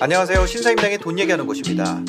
안녕하세요. 0.00 0.46
신사임당의 0.46 0.98
돈 0.98 1.18
얘기하는 1.18 1.46
곳입니다. 1.46 2.00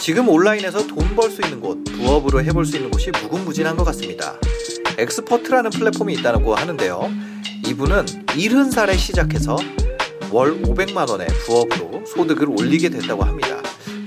지금 0.00 0.28
온라인에서 0.28 0.86
돈 0.86 1.06
벌 1.16 1.30
수 1.30 1.40
있는 1.42 1.60
곳, 1.60 1.82
부업으로 1.84 2.42
해볼 2.42 2.66
수 2.66 2.76
있는 2.76 2.90
곳이 2.90 3.10
무궁무진한 3.10 3.76
것 3.76 3.84
같습니다. 3.84 4.34
엑스퍼트라는 4.98 5.70
플랫폼이 5.70 6.14
있다고 6.14 6.54
하는데요. 6.54 7.10
이분은 7.66 8.04
70살에 8.26 8.96
시작해서 8.98 9.56
월 10.32 10.60
500만 10.62 11.08
원의 11.08 11.28
부업으로 11.46 12.04
소득을 12.06 12.48
올리게 12.48 12.88
됐다고 12.88 13.22
합니다. 13.22 13.48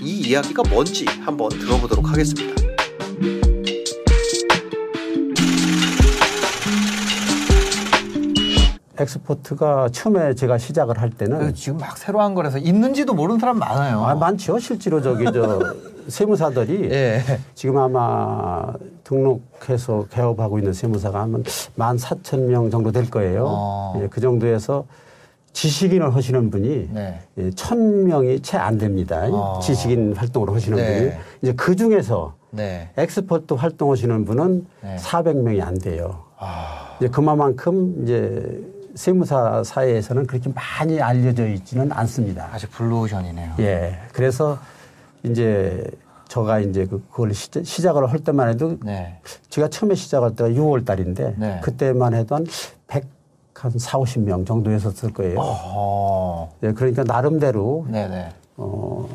이 0.01 0.29
이야기가 0.29 0.63
뭔지 0.69 1.05
한번 1.21 1.49
들어보도록 1.49 2.09
하겠습니다. 2.09 2.59
엑스퍼트가 8.97 9.88
처음에 9.93 10.35
제가 10.35 10.57
시작을 10.57 10.99
할 10.99 11.09
때는 11.09 11.53
지금 11.55 11.77
막 11.77 11.97
새로 11.97 12.19
한 12.19 12.33
거라서 12.35 12.57
있는지도 12.57 13.13
모르는 13.13 13.39
사람 13.39 13.57
많아요. 13.57 14.03
아, 14.03 14.13
많죠. 14.15 14.59
실제로 14.59 15.01
저기 15.01 15.23
저 15.33 15.73
세무사들이 16.09 16.89
예. 16.91 17.23
지금 17.55 17.77
아마 17.77 18.73
등록해서 19.05 20.05
개업하고 20.09 20.59
있는 20.59 20.73
세무사가 20.73 21.21
한 21.21 21.43
14,000명 21.43 22.69
정도 22.71 22.91
될 22.91 23.09
거예요. 23.09 23.45
어. 23.47 23.99
예, 24.01 24.07
그 24.07 24.19
정도에서 24.19 24.85
지식인을 25.63 26.15
하시는 26.15 26.49
분이 26.49 26.89
네. 26.93 27.19
예, 27.37 27.49
1,000명이 27.49 28.41
채 28.41 28.57
안 28.57 28.77
됩니다. 28.77 29.27
어. 29.29 29.59
지식인 29.61 30.13
활동을 30.15 30.53
하시는 30.55 30.77
네. 30.77 30.97
분이. 30.99 31.11
이제 31.41 31.53
그 31.53 31.75
중에서 31.75 32.35
네. 32.51 32.89
엑스퍼트 32.95 33.55
활동하시는 33.55 34.23
분은 34.23 34.66
네. 34.81 34.95
400명이 34.95 35.61
안 35.61 35.77
돼요. 35.77 36.23
아, 36.38 36.95
이제 36.99 37.09
그만큼 37.09 38.03
이제 38.03 38.63
세무사 38.95 39.63
사회에서는 39.66 40.27
그렇게 40.27 40.49
많이 40.55 41.01
알려져 41.01 41.45
있지는 41.47 41.91
않습니다. 41.91 42.47
아직 42.53 42.71
블루오션이네요. 42.71 43.55
예. 43.59 43.99
그래서 44.13 44.57
이제 45.23 45.83
저가 46.29 46.59
이제 46.59 46.85
그- 46.85 47.01
그걸 47.11 47.33
시작, 47.33 47.66
시작을 47.66 48.09
할 48.09 48.19
때만 48.19 48.47
해도 48.49 48.77
네. 48.83 49.19
제가 49.49 49.67
처음에 49.67 49.95
시작할 49.95 50.35
때가 50.35 50.49
6월 50.51 50.85
달인데 50.85 51.35
네. 51.38 51.59
그때만 51.63 52.13
해도 52.13 52.35
한 52.35 52.45
100, 52.88 53.03
한 53.59 53.71
4, 53.75 53.99
50명 53.99 54.45
정도였었을 54.45 55.13
거예요. 55.13 55.38
어. 55.39 56.49
예, 56.63 56.71
그러니까 56.71 57.03
나름대로 57.03 57.85
네네. 57.89 58.29
어, 58.55 59.07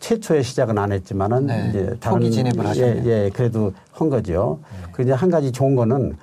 최초의 0.00 0.42
시작은 0.42 0.76
안 0.76 0.90
했지만은 0.90 1.46
네. 1.46 1.66
이제 1.68 1.96
초기 2.00 2.32
진입을 2.32 2.64
예, 2.64 2.68
하셨네요. 2.68 3.06
예, 3.06 3.30
그래도 3.32 3.72
한 3.92 4.10
거죠. 4.10 4.58
그 4.90 5.02
이제 5.02 5.12
한 5.12 5.30
가지 5.30 5.52
좋은 5.52 5.76
거는 5.76 6.16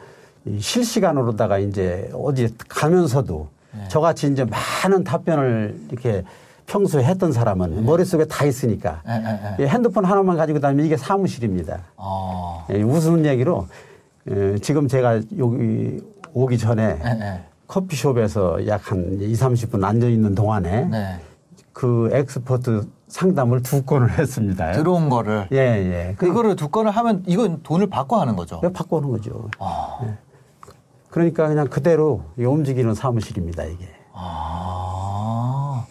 이 0.45 0.59
실시간으로다가 0.59 1.59
이제 1.59 2.09
어디 2.13 2.53
가면서도 2.67 3.47
네. 3.77 3.87
저같이 3.87 4.27
이제 4.27 4.45
많은 4.83 5.05
답변을 5.05 5.79
이렇게 5.89 6.23
평소에 6.65 7.03
했던 7.05 7.31
사람은 7.31 7.85
머릿속에 7.85 8.25
다 8.25 8.43
있으니까 8.43 9.01
예, 9.07 9.13
예, 9.13 9.39
예. 9.61 9.63
예, 9.63 9.67
핸드폰 9.69 10.03
하나만 10.03 10.35
가지고 10.35 10.59
다니면 10.59 10.85
이게 10.85 10.97
사무실입니다. 10.97 11.79
어. 11.95 12.65
예, 12.71 12.81
웃는 12.81 13.25
얘기로 13.25 13.67
예, 14.29 14.57
지금 14.59 14.89
제가 14.89 15.21
여기 15.37 16.01
오기 16.37 16.57
전에 16.59 16.99
예, 17.03 17.09
예. 17.19 17.41
커피숍에서 17.67 18.65
약 18.67 18.91
한 18.91 19.17
2, 19.19 19.33
30분 19.33 19.83
앉아 19.83 20.07
있는 20.07 20.35
동안에 20.35 20.85
네. 20.85 21.19
그 21.73 22.09
엑스포트 22.13 22.87
상담을 23.07 23.61
두 23.63 23.83
건을 23.83 24.17
했습니다. 24.19 24.71
들어온 24.73 25.09
거를. 25.09 25.47
예, 25.51 25.57
예. 25.57 26.15
그, 26.17 26.27
그거를 26.27 26.55
두 26.55 26.69
건을 26.69 26.91
하면 26.91 27.23
이건 27.25 27.61
돈을 27.63 27.89
받고 27.89 28.15
하는 28.17 28.35
거죠. 28.35 28.59
왜 28.63 28.71
바꿔오는 28.71 29.09
거죠. 29.09 29.49
아. 29.59 29.97
그러니까 31.09 31.47
그냥 31.47 31.67
그대로 31.67 32.21
움직이는 32.37 32.93
사무실입니다, 32.93 33.63
이게. 33.63 33.87
아. 34.13 35.85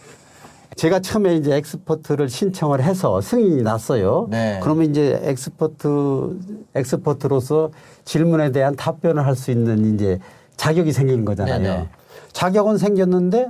제가 0.75 0.99
처음에 0.99 1.35
이제 1.35 1.55
엑스퍼트를 1.55 2.29
신청을 2.29 2.83
해서 2.83 3.19
승인이 3.19 3.63
났어요. 3.63 4.27
네. 4.29 4.59
그러면 4.61 4.89
이제 4.91 5.19
엑스퍼트, 5.23 6.39
엑스퍼트로서 6.75 7.71
질문에 8.05 8.51
대한 8.51 8.75
답변을 8.75 9.25
할 9.25 9.35
수 9.35 9.49
있는 9.51 9.95
이제 9.95 10.19
자격이 10.57 10.91
생기는 10.91 11.23
거잖아요. 11.23 11.59
네네. 11.61 11.87
자격은 12.33 12.77
생겼는데 12.77 13.49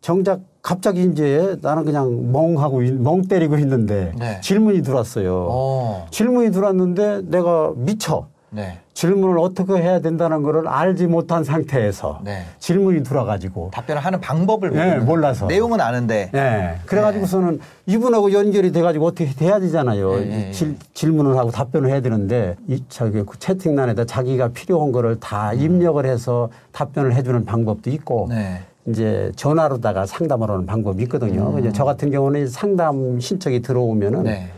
정작 0.00 0.40
갑자기 0.62 1.04
이제 1.04 1.56
나는 1.62 1.84
그냥 1.84 2.32
멍하고, 2.32 2.82
있- 2.82 2.92
멍 2.94 3.22
때리고 3.22 3.56
있는데 3.58 4.12
네. 4.18 4.40
질문이 4.42 4.82
들어왔어요. 4.82 5.46
어. 5.50 6.06
질문이 6.10 6.50
들어왔는데 6.52 7.22
내가 7.26 7.72
미처. 7.76 8.26
네. 8.50 8.78
질문을 8.94 9.38
어떻게 9.38 9.74
해야 9.74 10.00
된다는 10.00 10.42
거를 10.42 10.66
알지 10.66 11.06
못한 11.06 11.44
상태에서 11.44 12.20
네. 12.24 12.44
질문이 12.58 13.02
들어와가지고 13.02 13.70
답변을 13.72 14.04
하는 14.04 14.20
방법을 14.20 14.70
네, 14.72 14.96
몰라서. 14.98 15.46
내용은 15.46 15.80
아는데 15.80 16.30
예. 16.34 16.78
그래가지고서는 16.86 17.60
이분하고 17.86 18.32
연결이 18.32 18.72
돼가지고 18.72 19.06
어떻게 19.06 19.30
돼야 19.30 19.60
되잖아요. 19.60 20.14
예, 20.14 20.26
예, 20.26 20.48
예. 20.48 20.52
질, 20.52 20.76
질문을 20.94 21.38
하고 21.38 21.50
답변을 21.50 21.88
해야 21.88 22.00
되는데 22.00 22.56
이 22.66 22.82
저기 22.88 23.22
그 23.22 23.38
채팅란에다 23.38 24.04
자기가 24.04 24.48
필요한 24.48 24.92
거를 24.92 25.18
다 25.20 25.52
입력을 25.52 26.04
해서 26.04 26.50
답변을 26.72 27.14
해주는 27.14 27.44
방법도 27.44 27.90
있고 27.90 28.26
네. 28.30 28.60
이제 28.86 29.30
전화로다가 29.36 30.06
상담을 30.06 30.50
하는 30.50 30.66
방법이 30.66 31.02
있거든요. 31.04 31.56
이제 31.60 31.70
저 31.72 31.84
같은 31.84 32.10
경우는 32.10 32.48
상담 32.48 33.20
신청이 33.20 33.62
들어오면은 33.62 34.20
음. 34.20 34.24
네. 34.24 34.48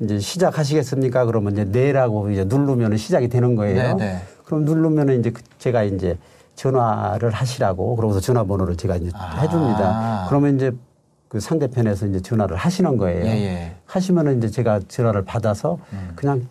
이제 0.00 0.18
시작하시겠습니까? 0.18 1.26
그러면 1.26 1.52
이제 1.52 1.64
네라고 1.64 2.30
이제 2.30 2.44
누르면 2.44 2.96
시작이 2.96 3.28
되는 3.28 3.54
거예요. 3.54 3.96
네, 3.96 4.04
네. 4.04 4.18
그럼 4.44 4.64
누르면은 4.64 5.20
이제 5.20 5.30
그- 5.30 5.42
제가 5.58 5.82
이제 5.82 6.16
전화를 6.56 7.30
하시라고 7.30 7.96
그러고서 7.96 8.20
전화번호를 8.20 8.76
제가 8.76 8.96
이제 8.96 9.10
아. 9.14 9.40
해줍니다. 9.40 10.26
그러면 10.28 10.56
이제 10.56 10.72
그 11.28 11.38
상대편에서 11.38 12.06
이제 12.06 12.20
전화를 12.20 12.56
하시는 12.56 12.96
거예요. 12.96 13.24
예, 13.24 13.30
예. 13.30 13.72
하시면은 13.86 14.38
이제 14.38 14.48
제가 14.48 14.80
전화를 14.88 15.24
받아서 15.24 15.78
그냥 16.16 16.46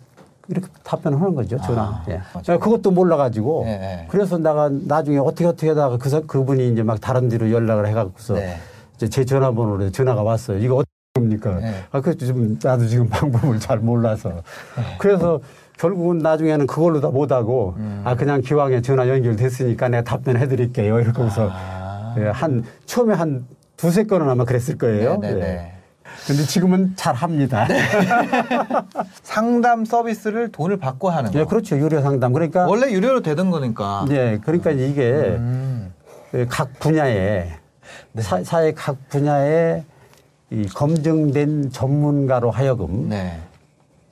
이렇게 0.48 0.66
답변을 0.82 1.20
하는 1.20 1.34
거죠. 1.34 1.58
전화. 1.60 1.82
아, 1.82 2.04
예. 2.08 2.20
그것도 2.56 2.90
몰라가지고 2.90 3.64
예, 3.66 3.70
예. 3.70 4.06
그래서 4.08 4.38
내가 4.38 4.70
나중에 4.70 5.18
어떻게 5.18 5.44
어떻게 5.44 5.68
하다가 5.68 5.98
그, 5.98 6.08
사- 6.08 6.20
그분이 6.20 6.72
이제 6.72 6.82
막 6.82 7.00
다른 7.00 7.28
데로 7.28 7.50
연락을 7.52 7.86
해갖고서 7.88 8.34
네. 8.34 8.56
이제 8.96 9.08
제 9.08 9.24
전화번호로 9.24 9.90
전화가 9.92 10.22
왔어요. 10.22 10.58
이거 10.58 10.82
합니까? 11.16 11.58
네. 11.60 11.74
아, 11.90 12.00
그좀 12.00 12.58
나도 12.62 12.86
지금 12.86 13.08
방법을 13.10 13.58
잘 13.58 13.78
몰라서. 13.78 14.42
그래서 14.98 15.40
결국은 15.76 16.18
나중에는 16.18 16.66
그걸로 16.66 17.00
다 17.00 17.08
못하고 17.08 17.74
음. 17.78 18.02
아, 18.04 18.14
그냥 18.14 18.40
기왕에 18.40 18.80
전화 18.82 19.08
연결됐으니까 19.08 19.88
내가 19.88 20.04
답변해 20.04 20.46
드릴게요. 20.46 21.00
이러고서 21.00 21.48
아. 21.50 22.14
예, 22.18 22.26
한, 22.26 22.64
처음에 22.86 23.14
한 23.14 23.44
두세 23.76 24.04
건은 24.04 24.28
아마 24.28 24.44
그랬을 24.44 24.78
거예요. 24.78 25.18
네, 25.18 25.32
네, 25.32 25.36
예. 25.36 25.40
네. 25.40 25.72
근데 26.26 26.42
지금은 26.42 26.92
잘 26.96 27.14
합니다. 27.14 27.66
상담 29.22 29.84
서비스를 29.84 30.52
돈을 30.52 30.76
받고 30.76 31.08
하는 31.08 31.30
거. 31.30 31.38
예, 31.38 31.44
그렇죠. 31.44 31.78
유료 31.78 32.02
상담. 32.02 32.32
그러니까. 32.32 32.66
원래 32.66 32.90
유료로 32.90 33.22
되던 33.22 33.50
거니까. 33.50 34.04
예, 34.10 34.38
그러니까 34.44 34.70
이게 34.70 35.10
음. 35.12 35.92
그각 36.30 36.78
분야에 36.78 37.52
사, 38.18 38.42
사회 38.44 38.72
각 38.72 39.08
분야에 39.08 39.84
이 40.50 40.66
검증된 40.66 41.70
전문가로 41.70 42.50
하여금 42.50 43.08
네. 43.08 43.38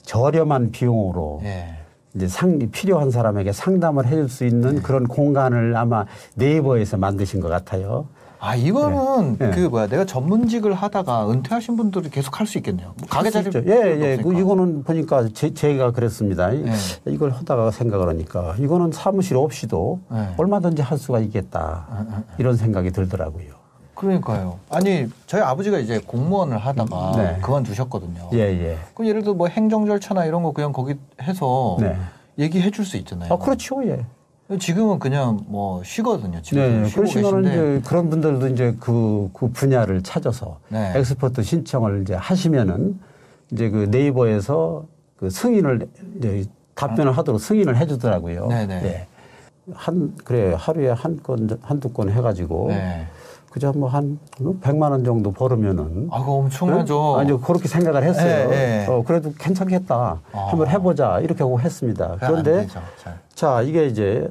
저렴한 0.03 0.71
비용으로 0.71 1.41
예. 1.45 1.75
이제 2.15 2.27
상, 2.29 2.59
필요한 2.71 3.11
사람에게 3.11 3.53
상담을 3.53 4.07
해줄 4.07 4.29
수 4.29 4.45
있는 4.47 4.77
네. 4.77 4.81
그런 4.81 5.07
공간을 5.07 5.77
아마 5.77 6.07
네이버에서 6.37 6.97
만드신 6.97 7.41
것 7.41 7.49
같아요. 7.49 8.07
아 8.41 8.55
이거는 8.55 9.37
네. 9.37 9.51
그 9.51 9.61
뭐야 9.67 9.89
내가 9.89 10.05
전문직을 10.05 10.73
하다가 10.73 11.29
은퇴하신 11.29 11.77
분들이 11.77 12.09
계속 12.09 12.39
할 12.39 12.47
수 12.47 12.57
있겠네요. 12.59 12.95
뭐 12.97 13.09
가게 13.09 13.31
자리 13.31 13.47
있죠. 13.47 13.59
예, 13.67 14.01
예. 14.01 14.17
그 14.23 14.33
이거는 14.33 14.85
보니까 14.85 15.29
제, 15.35 15.53
제가 15.53 15.91
그랬습니다. 15.91 16.53
이- 16.53 16.63
네. 16.63 16.73
이걸 17.07 17.31
하다가 17.33 17.73
생각을 17.73 18.09
하니까 18.11 18.55
이거는 18.61 18.93
사무실 18.93 19.37
없이도 19.37 19.99
네. 20.13 20.29
얼마든지 20.37 20.83
할 20.83 20.99
수가 20.99 21.19
있겠다. 21.19 22.23
이런 22.39 22.57
생각이 22.57 22.93
들더라고요. 22.93 23.58
그러니까요. 23.99 24.61
아니 24.71 25.09
저희 25.27 25.43
아버지가 25.43 25.79
이제 25.79 25.99
공무원을 25.99 26.57
하다가 26.57 27.13
네. 27.17 27.39
그만두셨거든요. 27.43 28.31
예, 28.35 28.39
예. 28.39 28.79
그럼 28.95 29.09
예를 29.09 29.23
들어 29.23 29.35
뭐 29.35 29.49
행정 29.49 29.87
절차나 29.87 30.25
이런 30.25 30.45
거 30.45 30.53
그냥 30.53 30.73
거기 30.73 30.95
해서 31.21 31.77
네. 31.81 31.97
얘기해 32.39 32.71
줄 32.71 32.85
수 32.85 32.97
있잖아요. 32.99 33.33
아, 33.33 33.37
그렇죠. 33.37 33.85
예. 33.89 34.05
지금은 34.61 35.01
그냥 35.01 35.41
뭐 35.49 35.83
쉬거든요. 35.85 36.41
집에서 36.41 36.69
네, 36.69 36.85
쉬고 36.89 37.01
그러시면은 37.03 37.43
계신데. 37.43 37.77
이제 37.79 37.89
그런 37.89 38.09
분들도 38.09 38.49
이제 38.49 38.77
그, 38.79 39.29
그 39.35 39.51
분야를 39.51 40.03
찾아서 40.03 40.61
네. 40.69 40.93
엑스퍼트 40.95 41.43
신청을 41.43 42.03
이제 42.03 42.15
하시면은 42.15 42.99
이제 43.51 43.69
그 43.69 43.89
네이버에서 43.91 44.85
그 45.19 45.29
승인을 45.29 45.89
이제 46.19 46.45
답변을 46.77 47.19
하도록 47.19 47.41
승인을 47.41 47.77
해주더라고요. 47.77 48.47
네네. 48.47 48.75
예. 48.85 49.07
한, 49.75 50.15
그래, 50.25 50.55
하루에 50.57 50.91
한 50.91 51.21
건, 51.23 51.59
한두 51.61 51.93
건 51.93 52.11
해가지고 52.11 52.69
네. 52.69 53.07
그저 53.51 53.73
뭐한 53.73 54.19
100만 54.61 54.91
원 54.91 55.05
정도 55.05 55.33
벌으면은 55.33 56.09
아, 56.11 56.21
그거 56.21 56.33
엄청나죠. 56.33 57.15
응? 57.15 57.19
아니 57.21 57.41
그렇게 57.41 57.67
생각을 57.69 58.05
했어요. 58.05 58.49
예, 58.51 58.85
예. 58.85 58.87
어, 58.89 59.03
그래도 59.07 59.33
괜찮겠다. 59.39 60.21
아. 60.33 60.39
한번 60.51 60.69
해 60.69 60.79
보자 60.79 61.19
이렇게 61.21 61.43
하고 61.43 61.59
했습니다. 61.61 62.17
그런데 62.21 62.63
되죠. 62.63 62.81
자 63.35 63.63
이게 63.63 63.87
이제 63.87 64.31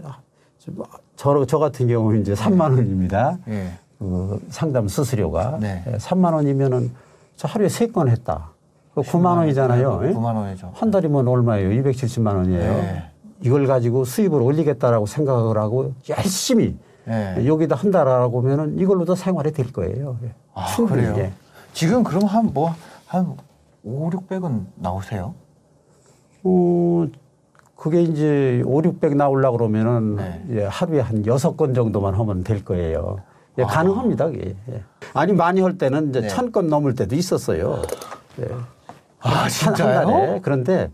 저, 1.16 1.46
저 1.46 1.58
같은 1.60 1.88
경우는 1.88 2.22
이제 2.22 2.34
3만 2.34 2.62
원입니다. 2.72 3.38
예. 3.48 3.72
그 3.98 4.40
상담 4.50 4.88
수수료가 4.88 5.58
네. 5.60 5.84
예, 5.88 5.98
3만 5.98 6.34
원이면은 6.34 6.92
저 7.36 7.48
하루에 7.48 7.69
세 7.69 7.88
건 7.88 8.10
했다. 8.10 8.52
그 8.94 9.02
9만 9.02 9.38
원이잖아요. 9.38 10.02
예? 10.04 10.14
9만 10.14 10.36
원이죠. 10.36 10.72
한 10.75 10.92
달이면 10.92 11.28
얼마예요? 11.28 11.69
270만 11.81 12.36
원이에요. 12.36 12.74
네. 12.74 13.04
이걸 13.42 13.66
가지고 13.68 14.06
수입을 14.06 14.42
올리겠다라고 14.42 15.06
생각을 15.08 15.58
하고 15.58 15.94
열심히 16.10 16.78
예. 17.09 17.45
여기다 17.45 17.75
한다라고 17.75 18.42
하면은 18.42 18.77
이걸로도 18.80 19.15
생활이 19.15 19.51
될 19.51 19.71
거예요. 19.71 20.18
예. 20.24 20.33
아, 20.54 20.65
충분히. 20.68 21.04
그래요? 21.04 21.15
예. 21.18 21.33
지금 21.74 22.04
그럼 22.04 22.25
한 22.25 22.51
뭐, 22.54 22.74
한 23.06 23.36
5, 23.83 24.09
600은 24.09 24.65
나오세요? 24.75 25.33
어, 26.44 27.07
그게 27.75 28.01
이제 28.01 28.62
5, 28.65 28.81
600 28.83 29.15
나오려고 29.15 29.57
그러면은 29.57 30.15
네. 30.15 30.45
예, 30.51 30.63
하루에 30.65 31.00
한 31.00 31.25
여섯 31.25 31.56
건 31.56 31.74
정도만 31.74 32.13
하면 32.15 32.44
될 32.44 32.65
거예요. 32.65 33.18
예, 33.59 33.63
아. 33.63 33.68
가능합니다. 33.68 34.33
예. 34.33 34.56
아니 35.13 35.33
많이 35.33 35.62
할 35.62 35.77
때는 35.77 36.09
이제 36.09 36.21
네. 36.21 36.27
천건 36.27 36.68
넘을 36.68 36.95
때도 36.95 37.15
있었어요. 37.15 37.81
예. 38.42 38.45
아, 39.19 39.30
한- 39.30 39.38
한 39.44 39.50
진짜요? 39.50 40.06
달에. 40.07 40.39
그런데 40.42 40.89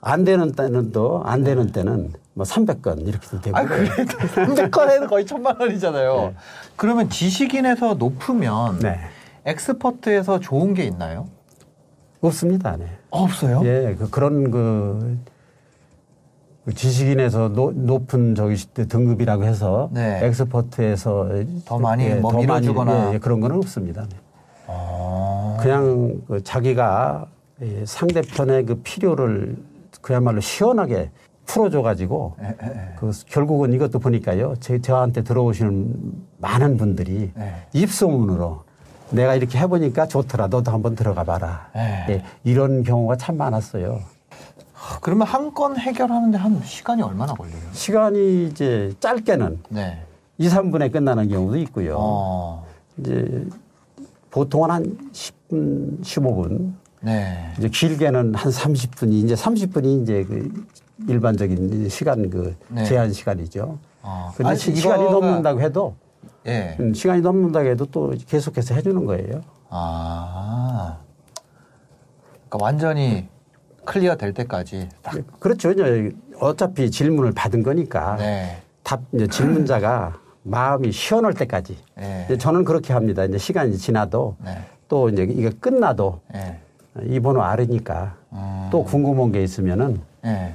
안 0.00 0.24
되는 0.24 0.52
때는 0.52 0.92
또 0.92 1.22
안 1.24 1.42
되는 1.44 1.72
때는 1.72 2.12
뭐 2.36 2.44
300건 2.44 3.00
이렇게도 3.08 3.40
되고. 3.40 3.56
아, 3.56 3.64
그래도 3.64 3.94
300건에는 4.04 5.08
거의 5.08 5.24
천만 5.24 5.58
원이잖아요. 5.58 6.14
네. 6.16 6.34
그러면 6.76 7.08
지식인에서 7.08 7.94
높으면 7.94 8.78
네. 8.80 8.98
엑스퍼트에서 9.46 10.38
좋은 10.40 10.74
게 10.74 10.84
있나요? 10.84 11.28
없습니다. 12.20 12.76
네. 12.76 12.88
없어요? 13.08 13.62
예, 13.64 13.96
그, 13.98 14.10
그런 14.10 14.50
그, 14.50 15.18
그 16.66 16.74
지식인에서 16.74 17.48
노- 17.54 17.72
높은 17.72 18.34
저기 18.34 18.54
등급이라고 18.74 19.44
해서 19.44 19.88
네. 19.92 20.20
엑스퍼트에서 20.24 21.30
더 21.64 21.78
많이 21.78 22.04
예, 22.04 22.14
뭐더 22.16 22.36
많이, 22.42 22.46
밀어주거나. 22.46 23.08
예, 23.10 23.14
예, 23.14 23.18
그런 23.18 23.40
거는 23.40 23.56
없습니다. 23.56 24.02
네. 24.02 24.16
아. 24.66 25.56
그냥 25.58 26.20
그 26.28 26.44
자기가 26.44 27.28
예, 27.62 27.82
상대편의 27.86 28.66
그 28.66 28.74
필요를 28.82 29.56
그야말로 30.02 30.42
시원하게 30.42 31.10
풀어줘 31.46 31.82
가지고 31.82 32.34
예, 32.42 32.46
예, 32.62 32.66
예. 32.68 32.94
그 32.98 33.10
결국은 33.26 33.72
이것도 33.72 33.98
보니까요. 33.98 34.54
제, 34.60 34.80
저한테 34.80 35.22
들어오시는 35.22 35.94
많은 36.38 36.76
분들이 36.76 37.30
네. 37.34 37.54
입소문으로 37.72 38.64
내가 39.10 39.34
이렇게 39.34 39.58
해보니까 39.58 40.06
좋더라. 40.08 40.48
너도 40.48 40.70
한번 40.72 40.94
들어가 40.96 41.22
봐라. 41.24 41.68
네. 41.74 42.06
예, 42.10 42.24
이런 42.44 42.82
경우가 42.82 43.16
참 43.16 43.36
많았어요. 43.36 44.00
그러면 45.00 45.26
한 45.26 45.52
건 45.54 45.76
해결하는데 45.78 46.36
한 46.36 46.60
시간이 46.62 47.00
얼마나 47.02 47.32
걸려요? 47.32 47.56
시간이 47.72 48.46
이제 48.48 48.92
짧게는 49.00 49.60
네. 49.70 50.02
2, 50.38 50.48
3분에 50.48 50.92
끝나는 50.92 51.28
경우도 51.28 51.56
있고요. 51.58 51.96
어. 51.98 52.66
이제 52.98 53.46
보통은 54.30 54.70
한 54.70 54.84
10분, 55.12 56.02
15분. 56.02 56.72
네. 57.00 57.52
이제 57.58 57.68
길게는 57.68 58.34
한 58.34 58.52
30분이 58.52 59.12
이제 59.24 59.34
30분이 59.34 60.02
이제 60.02 60.24
그 60.24 60.66
일반적인 61.08 61.88
시간 61.88 62.30
그 62.30 62.56
네. 62.68 62.84
제한 62.84 63.12
시간이죠. 63.12 63.78
어. 64.02 64.32
근데 64.36 64.50
아니, 64.50 64.58
시, 64.58 64.74
시간이 64.74 65.04
이거가- 65.04 65.10
넘는다고 65.10 65.60
해도 65.60 65.94
예. 66.46 66.76
음, 66.80 66.94
시간이 66.94 67.20
넘는다고 67.22 67.68
해도 67.68 67.86
또 67.86 68.14
계속해서 68.26 68.74
해주는 68.74 69.04
거예요. 69.04 69.40
아. 69.68 70.98
그러니까 72.48 72.58
완전히 72.64 73.28
클리어 73.84 74.16
될 74.16 74.32
때까지 74.32 74.88
딱. 75.02 75.14
그렇죠. 75.40 75.70
이제 75.72 76.10
어차피 76.40 76.90
질문을 76.90 77.32
받은 77.32 77.62
거니까 77.62 78.16
네. 78.16 78.56
답 78.82 79.00
질문자가 79.30 80.18
마음이 80.42 80.92
시원할 80.92 81.34
때까지. 81.34 81.76
네. 81.96 82.26
저는 82.38 82.64
그렇게 82.64 82.92
합니다. 82.92 83.24
이제 83.24 83.36
시간이 83.38 83.76
지나도 83.76 84.36
네. 84.44 84.58
또 84.88 85.08
이제 85.08 85.24
이게 85.24 85.50
끝나도 85.50 86.20
네. 86.32 86.60
이 87.02 87.18
번호 87.20 87.42
알으니까 87.42 88.16
음. 88.32 88.68
또 88.70 88.84
궁금한 88.84 89.32
게 89.32 89.42
있으면은 89.42 90.00
네. 90.22 90.54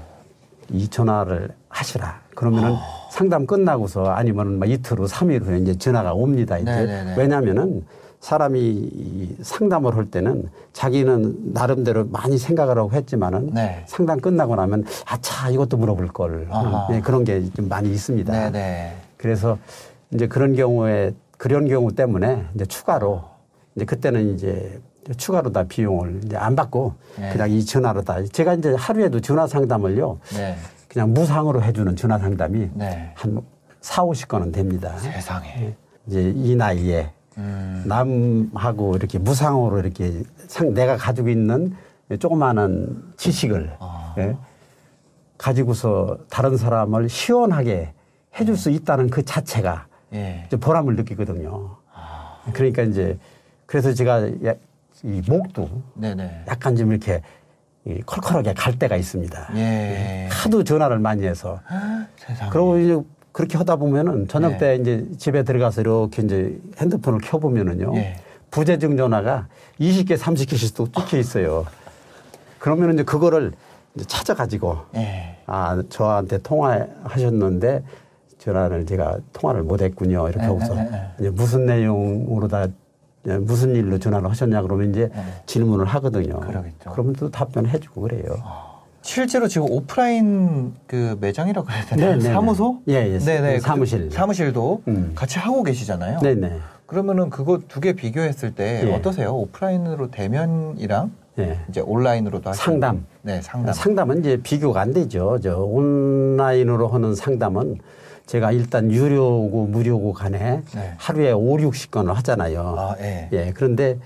이 0.72 0.88
전화를 0.88 1.50
하시라. 1.70 2.22
그러면은 2.36 2.76
상담 3.12 3.46
끝나고서 3.46 4.06
아니면은 4.06 4.58
막 4.60 4.70
이틀 4.70 5.00
후, 5.00 5.08
삼일 5.08 5.44
후에 5.44 5.60
이제 5.60 5.78
전화가 5.78 6.14
옵니다. 6.14 6.58
이제 6.58 6.72
네네네. 6.72 7.16
왜냐면은 7.18 7.86
사람이 8.22 8.60
이 8.60 9.36
상담을 9.42 9.96
할 9.96 10.06
때는 10.06 10.48
자기는 10.74 11.54
나름대로 11.54 12.06
많이 12.06 12.38
생각을 12.38 12.78
하고 12.78 12.92
했지만은 12.94 13.50
네. 13.54 13.84
상담 13.88 14.20
끝나고 14.20 14.56
나면 14.56 14.86
아차 15.06 15.50
이것도 15.50 15.78
물어볼 15.78 16.08
걸. 16.10 16.48
예, 16.92 17.02
그런 17.02 17.24
게 17.24 17.44
좀 17.56 17.68
많이 17.68 17.90
있습니다. 17.90 18.32
네네. 18.32 18.96
그래서 19.18 19.58
이제 20.14 20.28
그런 20.28 20.56
경우에 20.56 21.14
그런 21.38 21.68
경우 21.68 21.92
때문에 21.92 22.46
이제 22.54 22.66
추가로 22.66 23.24
이제 23.76 23.86
그때는 23.86 24.36
이제 24.36 24.80
추가로 25.18 25.52
다 25.52 25.64
비용을 25.64 26.22
이제 26.26 26.38
안 26.38 26.56
받고 26.56 26.94
네. 27.20 27.32
그냥 27.32 27.50
이 27.52 27.64
전화로 27.66 28.04
다 28.04 28.24
제가 28.24 28.54
이제 28.56 28.74
하루에도 28.76 29.20
전화 29.20 29.48
상담을요 29.48 30.20
네. 30.36 30.56
그냥 30.88 31.14
무상으로 31.14 31.64
해주는 31.64 31.96
전화 31.96 32.20
상담이 32.20 32.70
네. 32.74 33.12
한 33.16 33.42
4, 33.82 34.04
50건은 34.04 34.54
됩니다. 34.54 34.96
세상에. 35.00 35.76
이제 36.06 36.32
이 36.36 36.56
나이에 36.56 37.12
음. 37.38 37.84
남하고 37.88 38.96
이렇게 38.96 39.18
무상으로 39.18 39.80
이렇게 39.80 40.22
상, 40.48 40.74
내가 40.74 40.98
가지고 40.98 41.30
있는 41.30 41.76
조그마한 42.20 43.14
지식을 43.18 43.78
아. 43.80 44.14
예, 44.18 44.36
가지고서 45.38 46.18
다른 46.30 46.58
사람을 46.58 47.10
시원하게 47.10 47.94
해줄 48.40 48.58
수 48.58 48.70
있다는 48.70 49.10
그 49.10 49.24
자체가 49.24 49.88
예. 50.14 50.44
이제 50.48 50.58
보람을 50.58 50.96
느끼거든요. 50.98 51.78
그러니까 52.54 52.84
이제 52.84 53.18
그래서 53.66 53.94
제가 53.94 54.28
야- 54.46 54.56
이 55.04 55.22
목도 55.28 55.70
네네. 55.96 56.46
약간 56.48 56.76
좀 56.76 56.92
이렇게 56.92 57.22
이 57.86 58.00
컬컬하게 58.06 58.54
갈 58.54 58.78
때가 58.78 58.96
있습니다. 58.96 59.50
예. 59.56 60.28
하도 60.32 60.64
전화를 60.64 61.00
많이 61.00 61.26
해서 61.26 61.60
세상에. 62.18 62.50
그러고 62.52 62.78
이제 62.78 63.00
그렇게 63.32 63.58
하다 63.58 63.78
보면은 63.78 64.28
저녁 64.28 64.52
네. 64.52 64.58
때 64.58 64.76
이제 64.76 65.08
집에 65.18 65.44
들어가서 65.44 65.82
이렇게 65.82 66.22
이제 66.22 66.60
핸드폰을 66.78 67.20
켜보면은요. 67.22 67.96
예. 67.96 68.16
부재중 68.52 68.98
전화가 68.98 69.48
20개, 69.80 70.18
30개씩 70.18 70.76
또 70.76 70.92
찍혀 70.92 71.18
있어요. 71.18 71.66
그러면은 72.60 72.96
이제 72.96 73.04
그거를 73.04 73.54
이제 73.96 74.06
찾아가지고 74.06 74.78
예. 74.96 75.38
아, 75.48 75.82
저한테 75.90 76.38
통화하셨는데 76.40 77.84
전화를 78.38 78.86
제가 78.86 79.18
통화를 79.34 79.64
못 79.64 79.82
했군요. 79.82 80.28
이렇게 80.28 80.44
예, 80.44 80.48
하고서 80.48 80.76
예, 80.76 80.90
예. 80.92 81.12
이제 81.20 81.30
무슨 81.30 81.66
내용으로 81.66 82.48
다 82.48 82.64
예, 82.64 82.72
무슨 83.24 83.76
일로 83.76 84.00
전화를 84.00 84.30
하셨냐 84.30 84.62
그러면 84.64 84.90
이제 84.92 85.10
예. 85.14 85.24
질문을 85.46 85.86
하거든요. 85.86 86.40
그러겠죠. 86.40 86.90
그러면 86.92 87.14
또 87.14 87.30
답변해 87.30 87.80
주고 87.80 88.02
그래요. 88.02 88.24
실제로 89.04 89.48
지금 89.48 89.68
오프라인 89.72 90.74
그 90.88 91.18
매장이라고 91.20 91.70
해야 91.72 91.86
되나요? 91.86 92.12
네, 92.12 92.18
네, 92.18 92.24
네. 92.28 92.34
사무소? 92.34 92.80
예, 92.88 92.94
예. 93.14 93.18
네네. 93.20 93.60
사무실. 93.60 94.10
그 94.10 94.16
사무실도 94.16 94.84
음. 94.88 95.12
같이 95.16 95.40
하고 95.40 95.64
계시잖아요. 95.64 96.20
네네. 96.20 96.60
그러면은 96.86 97.30
그거 97.30 97.60
두 97.68 97.80
개 97.80 97.94
비교했을 97.94 98.54
때 98.54 98.82
예. 98.86 98.94
어떠세요? 98.94 99.34
오프라인으로 99.36 100.12
대면이랑 100.12 101.12
예. 101.40 101.60
이제 101.70 101.80
온라인으로도 101.82 102.50
하시는 102.50 102.64
상담. 102.66 103.06
네, 103.22 103.42
상담. 103.42 103.74
상담은 103.74 104.20
이제 104.20 104.38
비교가 104.44 104.82
안 104.82 104.94
되죠. 104.94 105.40
저 105.42 105.58
온라인으로 105.60 106.88
하는 106.90 107.16
상담은 107.16 107.78
제가 108.32 108.54
일단 108.54 108.90
유료고 108.90 109.68
무료고 109.68 110.14
간에 110.14 110.62
네. 110.74 110.94
하루에 110.98 111.34
5, 111.34 111.58
60건을 111.58 112.14
하잖아요. 112.14 112.62
아, 112.78 112.96
예. 113.02 113.28
예. 113.34 113.52
그런데 113.54 113.98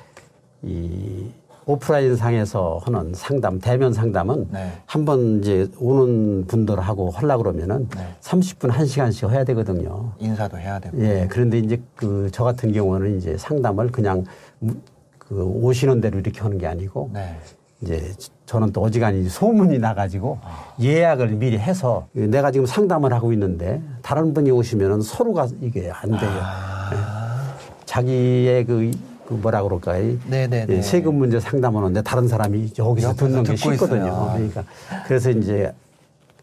이 0.63 1.27
오프라인 1.67 2.15
상에서 2.15 2.79
하는 2.83 3.13
상담, 3.13 3.59
대면 3.59 3.93
상담은 3.93 4.47
네. 4.51 4.71
한번 4.87 5.41
이제 5.41 5.67
오는 5.77 6.43
분들하고 6.47 7.11
하려고 7.11 7.43
그러면은 7.43 7.87
네. 7.95 8.15
30분, 8.21 8.71
1시간씩 8.71 9.29
해야 9.29 9.43
되거든요. 9.43 10.11
인사도 10.17 10.57
해야 10.57 10.79
되고. 10.79 10.99
예. 11.03 11.27
그런데 11.29 11.59
이제 11.59 11.79
그 11.95 12.27
저 12.31 12.43
같은 12.43 12.71
경우는 12.71 13.17
이제 13.17 13.37
상담을 13.37 13.91
그냥 13.91 14.23
무- 14.57 14.73
그 15.19 15.39
오시는 15.43 16.01
대로 16.01 16.17
이렇게 16.17 16.41
하는 16.41 16.57
게 16.57 16.65
아니고 16.65 17.11
네. 17.13 17.35
이제 17.81 18.11
저는 18.45 18.71
또 18.71 18.81
어지간히 18.81 19.27
소문이 19.27 19.79
나가지고 19.79 20.39
예약을 20.79 21.29
미리 21.29 21.57
해서 21.57 22.07
내가 22.13 22.51
지금 22.51 22.65
상담을 22.65 23.13
하고 23.13 23.33
있는데 23.33 23.81
다른 24.01 24.33
분이 24.33 24.51
오시면은 24.51 25.01
서로가 25.01 25.47
이게 25.61 25.91
안 25.91 26.11
돼요. 26.11 26.39
아. 26.41 27.55
자기의 27.85 28.65
그, 28.65 28.91
그 29.27 29.33
뭐라 29.33 29.63
그럴까요? 29.63 30.17
네네네. 30.27 30.65
예, 30.69 30.81
세금 30.81 31.15
문제 31.15 31.39
상담하는데 31.39 32.03
다른 32.03 32.27
사람이 32.27 32.73
여기서 32.77 33.13
듣는 33.15 33.43
게 33.43 33.55
쉽거든요. 33.55 34.05
있어요. 34.05 34.31
그러니까 34.33 34.63
그래서 35.07 35.31
이제 35.31 35.73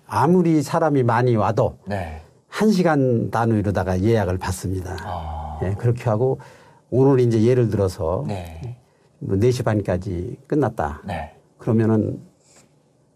아무리 0.07 0.63
사람이 0.63 1.05
많이 1.05 1.37
와도 1.37 1.77
네. 1.87 2.21
한 2.49 2.71
시간 2.73 3.31
단위로다가 3.31 4.01
예약을 4.03 4.39
받습니다. 4.39 4.97
아. 5.03 5.61
예, 5.63 5.75
그렇게 5.79 6.11
하고 6.11 6.41
오늘 6.91 7.21
이제 7.21 7.43
예를 7.43 7.71
들어서 7.71 8.25
네. 8.27 8.77
뭐 9.21 9.37
4시 9.37 9.65
반까지 9.65 10.37
끝났다. 10.49 11.01
네. 11.05 11.33
그러면은 11.63 12.19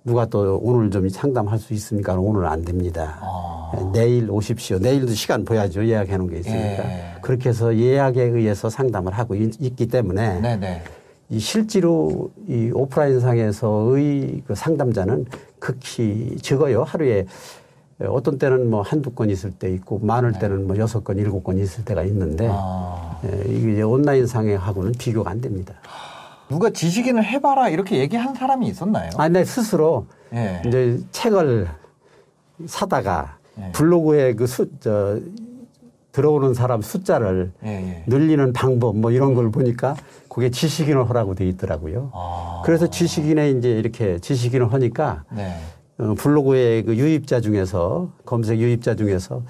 누가 0.04 0.24
또 0.26 0.60
오늘 0.62 0.88
좀 0.88 1.08
상담할 1.08 1.58
수 1.58 1.74
있습니까? 1.74 2.14
오늘 2.14 2.46
안 2.46 2.62
됩니다. 2.62 3.18
아. 3.20 3.72
예, 3.76 3.84
내일 3.92 4.30
오십시오. 4.30 4.78
내일도 4.78 5.12
시간 5.14 5.44
보야죠. 5.44 5.84
예약해 5.84 6.16
놓은 6.16 6.30
게 6.30 6.38
있으니까. 6.38 6.84
예. 6.84 7.14
그렇게 7.22 7.48
해서 7.48 7.76
예약에 7.76 8.22
의해서 8.22 8.70
상담을 8.70 9.12
하고 9.12 9.34
있, 9.34 9.58
기 9.74 9.86
때문에 9.88 10.40
네네. 10.40 10.82
이 11.30 11.40
실제로 11.40 12.30
이 12.46 12.70
오프라인 12.72 13.18
상에서의 13.18 14.42
그 14.46 14.54
상담자는 14.54 15.26
극히 15.58 16.36
적어요. 16.40 16.84
하루에 16.84 17.26
어떤 18.06 18.38
때는 18.38 18.70
뭐 18.70 18.82
한두 18.82 19.10
건 19.10 19.28
있을 19.28 19.50
때 19.50 19.72
있고 19.72 19.98
많을 19.98 20.34
때는 20.38 20.68
뭐 20.68 20.76
여섯 20.76 21.02
건, 21.02 21.18
일곱 21.18 21.42
건 21.42 21.58
있을 21.58 21.84
때가 21.84 22.04
있는데 22.04 22.48
아. 22.48 23.18
예, 23.24 23.52
이게 23.52 23.82
온라인 23.82 24.28
상에 24.28 24.54
하고는 24.54 24.92
비교가 24.92 25.32
안 25.32 25.40
됩니다. 25.40 25.74
누가 26.48 26.70
지식인을 26.70 27.24
해봐라 27.24 27.68
이렇게 27.68 27.98
얘기한 27.98 28.34
사람이 28.34 28.66
있었나요? 28.68 29.10
아, 29.16 29.28
내 29.28 29.44
스스로 29.44 30.06
예. 30.32 30.62
이제 30.66 31.00
책을 31.10 31.68
사다가 32.66 33.38
예. 33.58 33.72
블로그에 33.72 34.34
그 34.34 34.46
수, 34.46 34.68
저, 34.80 35.18
들어오는 36.12 36.54
사람 36.54 36.80
숫자를 36.80 37.52
예, 37.64 37.68
예. 37.68 38.04
늘리는 38.06 38.52
방법 38.54 38.96
뭐 38.96 39.10
이런 39.10 39.34
걸 39.34 39.50
보니까 39.50 39.96
그게 40.30 40.50
지식인을 40.50 41.08
하라고 41.10 41.34
돼 41.34 41.46
있더라고요. 41.48 42.10
아. 42.14 42.62
그래서 42.64 42.86
지식인에 42.88 43.50
이제 43.50 43.70
이렇게 43.70 44.18
지식인을 44.18 44.72
하니까 44.72 45.24
네. 45.30 45.54
어, 45.98 46.14
블로그의 46.16 46.84
그 46.84 46.96
유입자 46.96 47.40
중에서 47.40 48.10
검색 48.24 48.58
유입자 48.58 48.96
중에서 48.96 49.42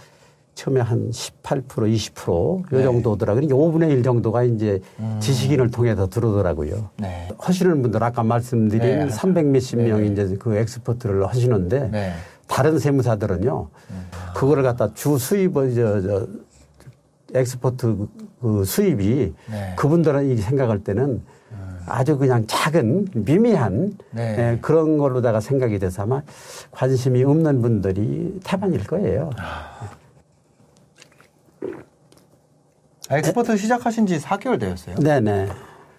처음에 0.57 0.81
한 0.81 1.11
18% 1.11 1.67
20%요 1.69 2.65
네. 2.71 2.83
정도더라. 2.83 3.35
그러니까 3.35 3.55
5분의 3.55 3.91
1 3.91 4.03
정도가 4.03 4.43
이제 4.43 4.81
음. 4.99 5.19
지식인을 5.21 5.71
통해서 5.71 6.09
들어오더라고요. 6.09 6.89
네. 6.97 7.29
하시는 7.39 7.83
분들 7.83 8.03
아까 8.03 8.23
말씀드린 8.23 8.81
네. 8.81 9.11
300 9.11 9.47
몇십 9.47 9.79
네. 9.79 9.89
명이 9.89 10.13
이제 10.13 10.35
그 10.41 10.57
엑스퍼트를 10.57 11.27
하시는데 11.27 11.91
네. 11.91 12.13
다른 12.49 12.79
세무사들은요 12.79 13.69
그거를 14.35 14.63
갖다 14.63 14.95
주 14.95 15.19
수입을 15.19 15.75
저, 15.75 16.01
저 16.01 16.27
엑스퍼트 17.35 18.09
그 18.41 18.65
수입이 18.65 19.35
네. 19.51 19.75
그분들은 19.77 20.31
이 20.31 20.37
생각할 20.39 20.79
때는 20.79 21.21
아주 21.87 22.19
그냥 22.19 22.45
작은 22.47 23.09
미미한 23.15 23.97
네. 24.11 24.37
예, 24.39 24.59
그런 24.61 24.99
걸로다가 24.99 25.41
생각이 25.41 25.79
돼서 25.79 26.03
아마 26.03 26.23
관심이 26.71 27.23
없는 27.23 27.63
분들이 27.63 28.41
태반일 28.43 28.85
거예요. 28.85 29.31
엑스퍼트 33.11 33.57
시작하신 33.57 34.07
지 34.07 34.19
4개월 34.19 34.59
되었어요. 34.59 34.97
네네. 34.97 35.49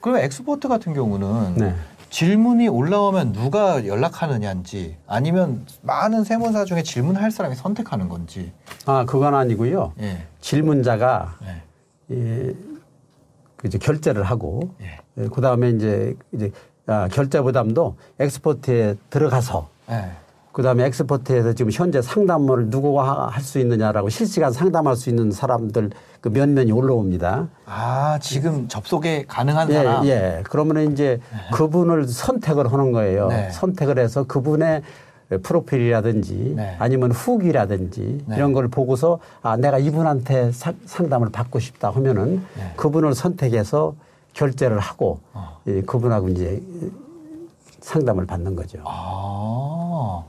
그럼 0.02 0.18
엑스퍼트 0.18 0.68
같은 0.68 0.94
경우는 0.94 1.56
네. 1.56 1.76
질문이 2.10 2.68
올라오면 2.68 3.34
누가 3.34 3.86
연락하느냐인지 3.86 4.98
아니면 5.08 5.66
많은 5.82 6.24
세무사 6.24 6.66
중에 6.66 6.84
질문할 6.84 7.32
사람이 7.32 7.56
선택하는 7.56 8.08
건지. 8.10 8.52
아 8.86 9.06
그건 9.06 9.36
아니고요. 9.36 9.94
예. 10.00 10.26
질문자가 10.40 11.38
네. 11.42 11.62
예, 12.12 12.54
그 13.58 13.68
이제 13.68 13.78
결제를 13.78 14.24
하고 14.24 14.74
예. 14.82 15.28
그 15.28 15.42
다음에 15.42 15.70
이제 15.72 16.16
이제 16.32 16.52
아, 16.86 17.10
결제 17.10 17.42
부담도 17.42 17.98
엑스포트에 18.20 18.96
들어가서 19.10 19.70
예. 19.92 20.12
그 20.58 20.64
다음에 20.64 20.86
엑스포트에서 20.88 21.54
지금 21.54 21.72
현재 21.72 22.02
상담을 22.02 22.70
누구가 22.72 23.28
할수 23.28 23.60
있느냐라고 23.60 24.10
실시간 24.10 24.52
상담할 24.52 24.96
수 24.96 25.10
있는 25.10 25.30
사람들 25.30 25.92
그 26.20 26.30
면면이 26.30 26.72
올라옵니다. 26.72 27.48
아, 27.68 28.18
지금 28.20 28.68
접속에 28.68 29.26
가능한 29.28 29.70
예, 29.70 29.74
사람. 29.76 30.06
예. 30.08 30.42
그러면 30.50 30.92
이제 30.92 31.20
그분을 31.54 32.08
선택을 32.08 32.74
하는 32.74 32.92
거예요. 32.92 33.28
네. 33.28 33.52
선택을 33.52 34.00
해서 34.00 34.24
그분의 34.24 34.82
프로필이라든지 35.44 36.54
네. 36.56 36.76
아니면 36.80 37.12
후기라든지 37.12 38.24
네. 38.26 38.36
이런 38.36 38.52
걸 38.54 38.68
보고서 38.68 39.20
아, 39.44 39.58
내가 39.58 39.78
이분한테 39.78 40.52
사- 40.54 40.74
상담을 40.88 41.30
받고 41.30 41.60
싶다 41.60 41.92
하면은 41.92 42.42
네. 42.58 42.74
그분을 42.78 43.14
선택해서 43.14 43.94
결제를 44.34 44.80
하고 44.80 45.20
어. 45.34 45.60
예, 45.68 45.82
그분하고 45.82 46.30
이제 46.30 46.64
상담을 47.82 48.26
받는 48.26 48.56
거죠. 48.56 48.80
아. 48.86 50.24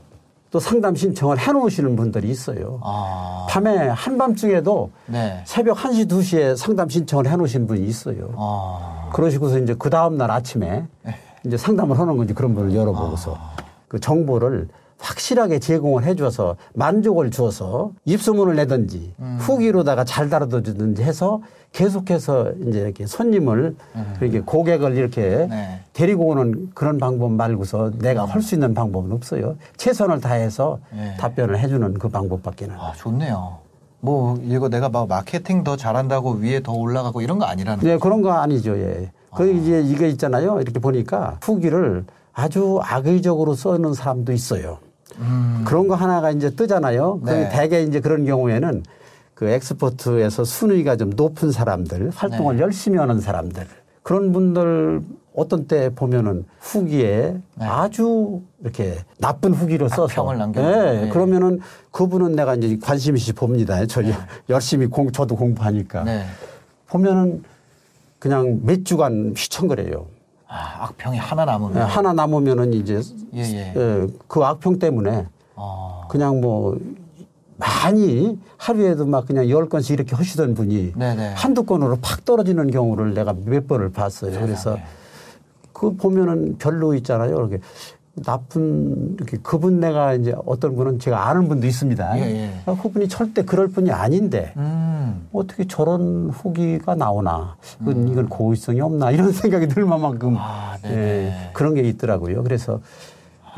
또 0.51 0.59
상담 0.59 0.95
신청을 0.95 1.37
해 1.39 1.51
놓으시는 1.51 1.95
분들이 1.95 2.29
있어요. 2.29 2.79
아. 2.83 3.45
밤에 3.49 3.87
한밤중에도 3.89 4.91
네. 5.05 5.43
새벽 5.45 5.77
1시, 5.77 6.09
2시에 6.09 6.55
상담 6.57 6.89
신청을 6.89 7.27
해 7.27 7.35
놓으신 7.35 7.67
분이 7.67 7.85
있어요. 7.85 8.33
아. 8.35 9.09
그러시고서 9.13 9.59
이제 9.59 9.75
그 9.77 9.89
다음날 9.89 10.31
아침에 10.31 10.85
이제 11.45 11.55
상담을 11.55 11.99
하는 11.99 12.17
거지 12.17 12.33
그런 12.33 12.55
분을 12.55 12.75
열어보고서 12.75 13.37
그 13.87 13.99
정보를 13.99 14.67
확실하게 14.99 15.59
제공을 15.59 16.03
해줘서 16.03 16.57
만족을 16.73 17.31
주어서 17.31 17.91
입소문을 18.05 18.55
내든지 18.55 19.13
후기로다가 19.39 20.03
잘 20.03 20.29
다뤄주든지 20.29 21.03
해서 21.03 21.41
계속해서 21.71 22.51
이제 22.67 22.79
이렇게 22.79 23.05
손님을 23.05 23.75
이렇게 24.21 24.39
고객을 24.41 24.95
이렇게 24.97 25.47
네. 25.49 25.79
데리고 25.93 26.25
오는 26.27 26.69
그런 26.73 26.97
방법 26.97 27.31
말고서 27.31 27.91
내가 27.99 28.25
할 28.25 28.41
수 28.41 28.55
있는 28.55 28.73
방법은 28.73 29.11
없어요. 29.11 29.55
최선을 29.77 30.19
다해서 30.21 30.79
네. 30.91 31.15
답변을 31.19 31.59
해주는 31.59 31.93
그 31.95 32.09
방법밖에는. 32.09 32.75
아, 32.75 32.93
좋네요. 32.97 33.57
뭐 34.01 34.39
이거 34.43 34.69
내가 34.69 34.89
막 34.89 35.07
마케팅 35.07 35.63
더 35.63 35.75
잘한다고 35.75 36.31
위에 36.41 36.61
더 36.63 36.71
올라가고 36.71 37.21
이런 37.21 37.37
거 37.37 37.45
아니라는 37.45 37.83
네, 37.83 37.97
그런 37.97 38.21
거 38.21 38.31
아니죠. 38.31 38.77
예. 38.79 39.11
그 39.35 39.43
아. 39.43 39.45
이제 39.45 39.81
이게 39.81 40.07
있잖아요. 40.09 40.61
이렇게 40.61 40.79
보니까 40.79 41.37
후기를 41.43 42.05
아주 42.33 42.79
악의적으로 42.81 43.53
써는 43.55 43.93
사람도 43.93 44.31
있어요. 44.31 44.77
음. 45.17 45.63
그런 45.67 45.87
거 45.89 45.95
하나가 45.95 46.31
이제 46.31 46.49
뜨잖아요. 46.49 47.19
그 47.19 47.29
네. 47.29 47.49
대개 47.49 47.81
이제 47.83 47.99
그런 47.99 48.25
경우에는 48.25 48.83
그 49.39 49.47
엑스포트에서 49.47 50.43
순위가 50.43 50.97
좀 50.97 51.11
높은 51.11 51.49
사람들, 51.49 52.09
활동을 52.13 52.57
네. 52.57 52.61
열심히 52.61 52.97
하는 52.97 53.21
사람들, 53.21 53.65
그런 54.03 54.33
분들 54.33 55.01
어떤 55.33 55.65
때 55.65 55.89
보면은 55.95 56.43
후기에 56.59 57.37
네. 57.55 57.65
아주 57.65 58.41
이렇게 58.59 58.97
나쁜 59.17 59.53
후기를 59.53 59.87
써서 59.87 60.03
악평을 60.03 60.37
남겨놓는. 60.37 60.77
네. 60.77 61.01
네. 61.05 61.09
그러면은 61.09 61.61
그분은 61.91 62.33
내가 62.33 62.55
이제 62.55 62.77
관심 62.83 63.15
있이 63.15 63.31
봅니다. 63.31 63.85
저 63.85 64.01
열심히 64.49 64.87
공 64.87 65.09
저도 65.09 65.37
공부하니까 65.37 66.03
네. 66.03 66.25
보면은 66.87 67.41
그냥 68.19 68.59
몇 68.63 68.83
주간 68.83 69.33
휘청거려요. 69.37 70.05
아, 70.49 70.83
악평이 70.83 71.17
하나 71.17 71.45
남으면 71.45 71.77
예, 71.77 71.79
하나 71.79 72.11
남으면은 72.11 72.73
이제 72.73 73.01
예, 73.35 73.39
예. 73.39 73.73
예, 73.73 74.07
그 74.27 74.43
악평 74.43 74.79
때문에 74.79 75.27
아. 75.55 76.01
그냥 76.09 76.41
뭐 76.41 76.77
많이 77.59 78.39
하루에도 78.57 79.05
막 79.05 79.27
그냥 79.27 79.49
열 79.49 79.67
건씩 79.67 79.93
이렇게 79.93 80.15
하시던 80.15 80.53
분이 80.53 80.93
네네. 80.95 81.33
한두 81.35 81.63
건으로 81.63 81.97
팍 82.01 82.23
떨어지는 82.23 82.71
경우를 82.71 83.13
내가 83.13 83.35
몇 83.45 83.67
번을 83.67 83.91
봤어요. 83.91 84.31
그래서 84.31 84.75
세상에. 84.75 84.83
그 85.73 85.95
보면은 85.95 86.57
별로 86.57 86.93
있잖아요. 86.95 87.35
이렇게 87.35 87.59
나쁜 88.25 89.15
이렇게 89.15 89.37
그분 89.41 89.79
내가 89.79 90.13
이제 90.13 90.33
어떤 90.45 90.75
분은 90.75 90.99
제가 90.99 91.29
아는 91.29 91.47
분도 91.47 91.67
있습니다. 91.67 92.19
예, 92.19 92.21
예. 92.23 92.51
아, 92.65 92.75
그분이 92.75 93.07
절대 93.07 93.43
그럴 93.43 93.67
분이 93.67 93.91
아닌데 93.91 94.53
음. 94.57 95.27
어떻게 95.31 95.65
저런 95.67 96.29
후기가 96.29 96.95
나오나 96.95 97.55
이건, 97.81 98.07
이건 98.09 98.29
고의성이 98.29 98.81
없나 98.81 99.11
이런 99.11 99.31
생각이 99.33 99.67
들 99.67 99.85
만큼 99.85 100.35
아, 100.37 100.77
네네. 100.81 100.95
예, 100.97 101.49
그런 101.53 101.75
게 101.75 101.81
있더라고요. 101.81 102.43
그래서 102.43 102.81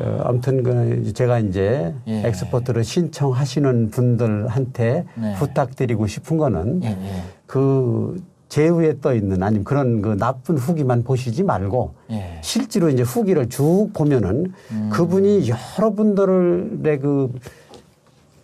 어, 0.02 0.22
아무튼 0.24 0.62
그 0.62 1.12
제가 1.12 1.38
이제 1.38 1.94
예. 2.06 2.26
엑스포트를 2.26 2.84
신청하시는 2.84 3.90
분들한테 3.90 5.04
네. 5.14 5.34
부탁드리고 5.36 6.06
싶은 6.06 6.36
거는 6.36 6.82
예, 6.84 6.88
예. 6.88 7.22
그 7.46 8.22
제후에 8.48 9.00
떠 9.00 9.14
있는 9.14 9.42
아니면 9.42 9.64
그런 9.64 10.02
그 10.02 10.16
나쁜 10.18 10.58
후기만 10.58 11.04
보시지 11.04 11.42
말고 11.42 11.94
예. 12.10 12.38
실제로 12.42 12.90
이제 12.90 13.02
후기를 13.02 13.48
쭉 13.48 13.90
보면은 13.94 14.52
음. 14.72 14.90
그분이 14.92 15.48
여러분들의 15.78 16.98
그 17.00 17.32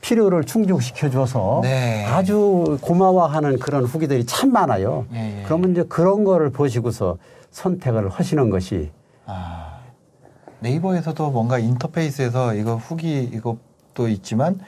필요를 0.00 0.44
충족시켜 0.44 1.10
줘서 1.10 1.60
네. 1.62 2.06
아주 2.06 2.78
고마워하는 2.80 3.58
그런 3.58 3.84
후기들이 3.84 4.24
참 4.24 4.52
많아요. 4.52 5.04
예, 5.12 5.40
예. 5.40 5.42
그러면 5.44 5.72
이제 5.72 5.84
그런 5.88 6.24
거를 6.24 6.50
보시고서 6.50 7.18
선택을 7.50 8.08
하시는 8.08 8.48
것이 8.48 8.90
아, 9.26 9.77
네이버에서도 10.60 11.30
뭔가 11.30 11.58
인터페이스에서 11.58 12.54
이거 12.54 12.76
후기 12.76 13.22
이것도 13.22 14.08
있지만 14.08 14.60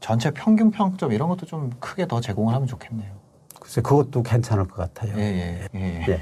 전체 0.00 0.30
평균 0.30 0.70
평점 0.70 1.12
이런 1.12 1.28
것도 1.28 1.46
좀 1.46 1.70
크게 1.80 2.06
더 2.06 2.20
제공을 2.20 2.54
하면 2.54 2.66
좋겠네요. 2.66 3.10
글쎄 3.60 3.80
그것도 3.80 4.22
괜찮을 4.22 4.68
것 4.68 4.76
같아요. 4.76 5.18
예, 5.18 5.68
예, 5.74 5.78
예. 5.80 6.04
예. 6.08 6.20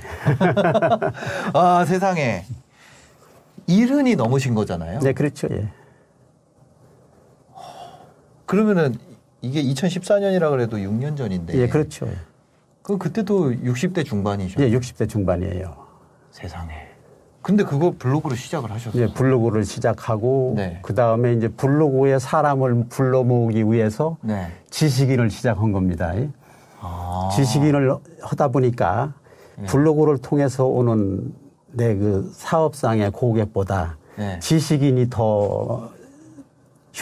아, 1.53 1.85
세상에. 1.85 2.45
일흔이 3.67 4.17
넘으신 4.17 4.55
거잖아요. 4.55 5.01
네, 5.01 5.13
그렇죠. 5.13 5.49
예. 5.51 5.69
그러면은 8.47 8.95
이게 9.41 9.63
2014년이라 9.63 10.51
그래도 10.51 10.77
6년 10.77 11.17
전인데. 11.17 11.55
예, 11.55 11.67
그렇죠. 11.67 12.09
그 12.83 12.99
그때도 12.99 13.53
60대 13.53 14.05
중반이죠. 14.05 14.63
예, 14.63 14.71
60대 14.71 15.09
중반이에요. 15.09 15.75
세상에. 16.31 16.94
근데 17.45 17.63
그거 17.63 17.93
블로그로 17.99 18.35
시작을 18.35 18.71
하셨어요. 18.71 19.03
예, 19.03 19.13
블로그를 19.13 19.67
시작하고 19.67 20.55
네. 20.57 20.79
그 20.81 20.95
다음에 20.95 21.35
이제 21.35 21.47
블로그에 21.49 22.19
사람을 22.19 22.87
불러 22.89 23.23
모으기 23.23 23.65
위해서 23.65 24.17
네. 24.23 24.47
지식인을 24.71 25.29
시작한 25.29 25.71
겁니다. 25.71 26.15
아. 26.81 27.29
지식인을 27.37 27.95
하다 28.23 28.49
보니까 28.49 29.13
네. 29.59 29.67
블로그를 29.67 30.19
통해서 30.19 30.65
오는 30.65 31.35
내 31.71 31.95
그 31.97 32.33
사업상의 32.35 33.11
고객보다 33.11 33.99
네. 34.17 34.39
지식인이 34.39 35.11
더 35.11 35.91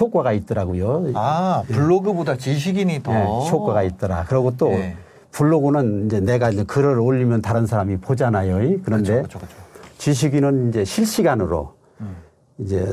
효과가 0.00 0.32
있더라고요. 0.32 1.12
아, 1.14 1.62
블로그보다 1.68 2.36
지식인이 2.36 3.04
더 3.04 3.12
예, 3.12 3.24
효과가 3.48 3.84
있더라. 3.84 4.24
그리고 4.26 4.56
또 4.56 4.70
네. 4.70 4.96
블로그는 5.30 6.06
이제 6.06 6.18
내가 6.18 6.50
이제 6.50 6.64
글을 6.64 6.98
올리면 6.98 7.42
다른 7.42 7.64
사람이 7.66 7.98
보잖아요. 7.98 8.80
그런데 8.82 9.18
그렇죠, 9.18 9.38
그렇죠. 9.38 9.61
지식인은 10.02 10.70
이제 10.70 10.84
실시간으로 10.84 11.74
음. 12.00 12.16
이제 12.58 12.92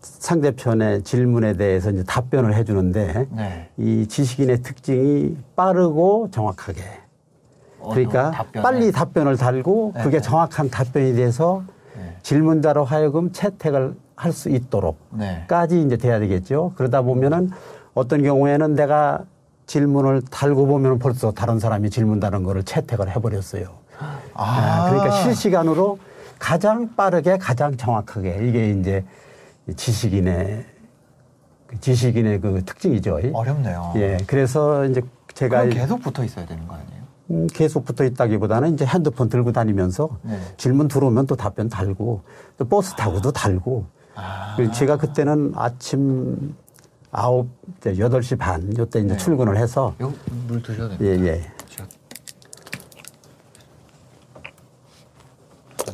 상대편의 0.00 1.02
질문에 1.02 1.54
대해서 1.54 1.90
이제 1.90 2.04
답변을 2.04 2.54
해주는데 2.54 3.26
네. 3.32 3.70
이 3.76 4.06
지식인의 4.06 4.62
특징이 4.62 5.36
빠르고 5.56 6.28
정확하게 6.30 6.80
그러니까 7.90 8.28
어, 8.28 8.30
답변에. 8.30 8.62
빨리 8.62 8.92
답변을 8.92 9.36
달고 9.36 9.94
네, 9.96 10.02
그게 10.04 10.18
네. 10.18 10.22
정확한 10.22 10.70
답변이 10.70 11.14
돼서 11.14 11.64
네. 11.96 12.16
질문자로 12.22 12.84
하여금 12.84 13.32
채택을 13.32 13.96
할 14.14 14.32
수 14.32 14.48
있도록 14.48 14.96
네. 15.10 15.44
까지 15.48 15.82
이제 15.82 15.96
돼야 15.96 16.20
되겠죠. 16.20 16.74
그러다 16.76 17.02
보면은 17.02 17.50
어떤 17.94 18.22
경우에는 18.22 18.76
내가 18.76 19.24
질문을 19.66 20.22
달고 20.30 20.66
보면 20.66 21.00
벌써 21.00 21.32
다른 21.32 21.58
사람이 21.58 21.90
질문 21.90 22.20
다는 22.20 22.44
거를 22.44 22.62
채택을 22.62 23.10
해버렸어요. 23.10 23.64
아, 24.34 24.88
그러니까 24.88 25.10
실시간으로 25.22 25.98
가장 26.48 26.94
빠르게 26.94 27.38
가장 27.38 27.74
정확하게 27.74 28.46
이게 28.46 28.70
이제 28.72 29.02
지식인의 29.74 30.66
그 31.66 31.80
지식인의 31.80 32.40
그 32.42 32.62
특징이죠. 32.66 33.18
어렵네요. 33.32 33.94
예, 33.96 34.18
그래서 34.26 34.84
이제 34.84 35.00
제가 35.32 35.60
그럼 35.62 35.70
계속 35.70 36.02
붙어 36.02 36.22
있어야 36.22 36.44
되는 36.44 36.68
거 36.68 36.74
아니에요? 36.74 37.02
음, 37.30 37.46
계속 37.46 37.86
붙어 37.86 38.04
있다기보다는 38.04 38.74
이제 38.74 38.84
핸드폰 38.84 39.30
들고 39.30 39.52
다니면서 39.52 40.10
네. 40.20 40.38
질문 40.58 40.88
들어오면 40.88 41.26
또 41.28 41.34
답변 41.34 41.70
달고 41.70 42.20
또 42.58 42.64
버스 42.68 42.94
타고도 42.94 43.32
달고 43.32 43.86
아. 44.14 44.54
제가 44.74 44.98
그때는 44.98 45.52
아침 45.56 46.54
아홉 47.10 47.48
여덟 47.98 48.22
시 48.22 48.36
반 48.36 48.70
요때 48.76 48.98
이제 49.00 49.08
네. 49.08 49.16
출근을 49.16 49.56
해서 49.56 49.94
물 50.46 50.62
드셔야 50.62 50.90
됩니다. 50.90 51.04
예, 51.06 51.26
예. 51.26 51.40
제가- 51.70 51.88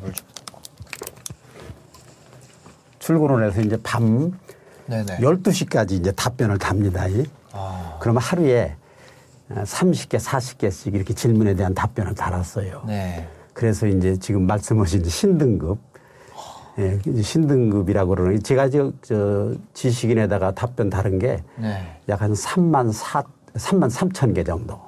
물 0.03 0.13
좀. 0.13 0.29
출근을 3.11 3.45
해서 3.45 3.61
이제 3.61 3.77
밤 3.83 4.39
네네. 4.87 5.19
12시까지 5.19 5.93
이제 5.93 6.13
답변을 6.13 6.59
답니다. 6.59 7.09
이. 7.09 7.25
아, 7.53 7.97
그러면 8.01 8.23
하루에 8.23 8.77
30개, 9.51 10.21
40개씩 10.21 10.95
이렇게 10.95 11.13
질문에 11.13 11.55
대한 11.55 11.75
답변을 11.75 12.15
달았어요. 12.15 12.85
네. 12.87 13.27
그래서 13.53 13.89
이제 13.89 14.17
지금 14.17 14.47
말씀하신 14.47 15.05
신등급, 15.05 15.79
예, 16.79 17.01
신등급이라고 17.21 18.11
그러는 18.11 18.37
게 18.37 18.43
제가 18.43 18.71
저, 18.71 18.93
저 19.03 19.55
지식인에다가 19.75 20.53
답변 20.53 20.89
다른 20.89 21.19
게 21.19 21.43
약한 22.09 22.33
네. 22.33 22.43
3만 22.43 22.93
4, 22.93 23.25
3만 23.55 23.91
3천 23.91 24.35
개 24.37 24.45
정도. 24.45 24.79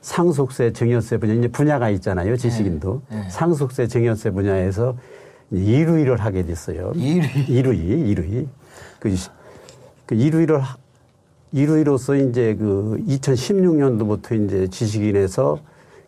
상속세, 0.00 0.72
증여세 0.72 1.18
분야, 1.18 1.34
이제 1.34 1.46
분야가 1.48 1.90
있잖아요, 1.90 2.36
지식인도. 2.36 3.02
네, 3.10 3.20
네. 3.20 3.30
상속세, 3.30 3.86
증여세 3.86 4.30
분야에서 4.30 4.96
1위를 5.52 6.18
하게 6.18 6.44
됐어요. 6.44 6.92
1위? 6.94 7.46
1위, 7.48 8.16
1위. 8.16 8.46
그, 8.98 9.14
그 10.06 10.14
1위를, 10.14 10.58
하- 10.58 10.76
1위로서 11.54 12.28
이제 12.30 12.54
그 12.56 12.98
2016년도부터 13.08 14.44
이제 14.44 14.68
지식인에서 14.68 15.58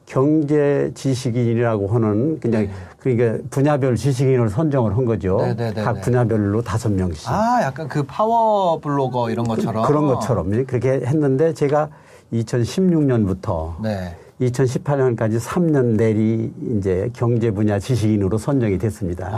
경제 0.06 0.90
지식인이라고 0.94 1.88
하는 1.88 2.38
그냥 2.38 2.68
그러니까 2.98 3.38
분야별 3.50 3.96
지식인을 3.96 4.50
선정을 4.50 4.96
한 4.96 5.04
거죠. 5.04 5.38
네, 5.40 5.54
네, 5.56 5.72
네, 5.72 5.82
각 5.82 5.94
네. 5.94 6.00
분야별로 6.02 6.62
다섯 6.62 6.92
명씩. 6.92 7.28
아, 7.30 7.60
약간 7.62 7.88
그 7.88 8.02
파워 8.02 8.78
블로거 8.80 9.30
이런 9.30 9.46
것처럼. 9.46 9.84
그 9.86 9.92
런 9.92 10.06
것처럼 10.06 10.54
예, 10.54 10.64
그렇게 10.64 11.00
했는데 11.06 11.54
제가 11.54 11.88
2016년부터 12.32 13.80
네. 13.82 14.16
2018년까지 14.50 15.38
3년 15.40 15.96
내리 15.96 16.52
이제 16.78 17.10
경제 17.14 17.50
분야 17.50 17.78
지식인으로 17.78 18.38
선정이 18.38 18.78
됐습니다. 18.78 19.30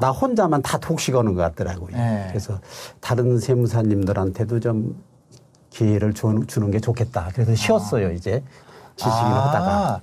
나 0.00 0.10
혼자만 0.10 0.62
다 0.62 0.78
독식 0.78 1.14
하는 1.14 1.34
것 1.34 1.42
같더라고요. 1.42 1.90
아. 1.94 1.98
네. 1.98 2.26
그래서 2.28 2.60
다른 3.00 3.38
세무사님들한테도 3.38 4.60
좀 4.60 4.96
기회를 5.70 6.14
주- 6.14 6.44
주는 6.46 6.70
게 6.70 6.80
좋겠다. 6.80 7.30
그래서 7.34 7.54
쉬었어요, 7.54 8.10
이제. 8.12 8.42
지식인을 8.96 9.32
아, 9.32 9.48
하다가. 9.48 10.00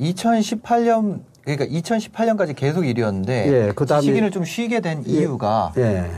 2018년 0.00 1.20
그러니까 1.42 1.64
2018년까지 1.66 2.54
계속 2.56 2.84
일이었는데 2.86 3.48
예, 3.68 3.72
그다음에- 3.72 4.00
지식인을 4.00 4.30
좀 4.30 4.44
쉬게 4.44 4.80
된 4.80 5.02
이유가 5.06 5.72
예. 5.78 6.10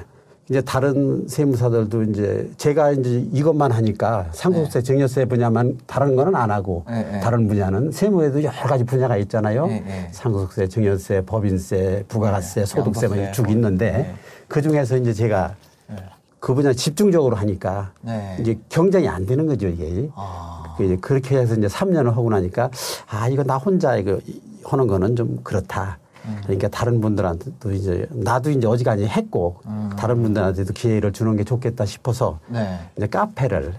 이제 0.49 0.63
다른 0.63 1.29
세무사들도 1.29 2.05
이제 2.05 2.51
제가 2.57 2.93
이제 2.93 3.27
이것만 3.33 3.71
하니까 3.71 4.29
상속세, 4.33 4.83
증여세 4.83 5.27
분야만 5.27 5.79
다른 5.87 6.17
거는 6.17 6.35
안 6.35 6.51
하고 6.51 6.85
네, 6.89 7.03
네. 7.13 7.21
다른 7.21 7.47
분야는 7.47 7.93
세무에도 7.93 8.43
여러 8.43 8.57
가지 8.67 8.85
분야가 8.85 9.19
있잖아요. 9.19 9.67
네, 9.67 9.81
네. 9.87 10.09
상속세, 10.11 10.69
증여세, 10.69 11.23
법인세, 11.27 12.05
부가가세, 12.09 12.61
네, 12.61 12.67
소득세 12.67 13.09
뭐 13.09 13.19
양도세. 13.19 13.33
쭉 13.33 13.51
있는데 13.51 13.93
네. 13.93 14.15
그 14.49 14.63
중에서 14.63 14.97
이제 14.97 15.13
제가 15.13 15.55
네. 15.89 15.97
그 16.41 16.55
분야 16.55 16.73
집중적으로 16.73 17.37
하니까 17.37 17.93
네. 18.01 18.39
이제 18.41 18.59
경쟁이 18.71 19.07
안 19.07 19.27
되는 19.27 19.47
거죠, 19.47 19.69
이게. 19.69 20.09
아, 20.15 20.75
그 20.79 20.85
이제 20.85 20.97
그렇게 20.97 21.37
해서 21.37 21.57
이제 21.57 21.67
3년을 21.67 22.13
하고 22.15 22.31
나니까 22.31 22.71
아 23.11 23.29
이거 23.29 23.43
나 23.45 23.59
혼자 23.59 23.97
이거 23.97 24.19
하는 24.65 24.87
거는 24.87 25.15
좀 25.15 25.41
그렇다. 25.43 25.99
음. 26.29 26.41
그러니까 26.43 26.69
다른 26.69 27.01
분들한테도 27.01 27.73
이제 27.73 28.07
나도 28.11 28.51
이제 28.51 28.67
어지간히 28.67 29.07
했고 29.07 29.57
음. 29.67 29.91
다른 29.99 30.23
분들한테도 30.23 30.73
기회를 30.75 31.13
주는 31.13 31.37
게 31.37 31.45
좋겠다 31.45 31.85
싶어서 31.87 32.39
네. 32.49 32.79
이제 32.97 33.07
카페를 33.07 33.75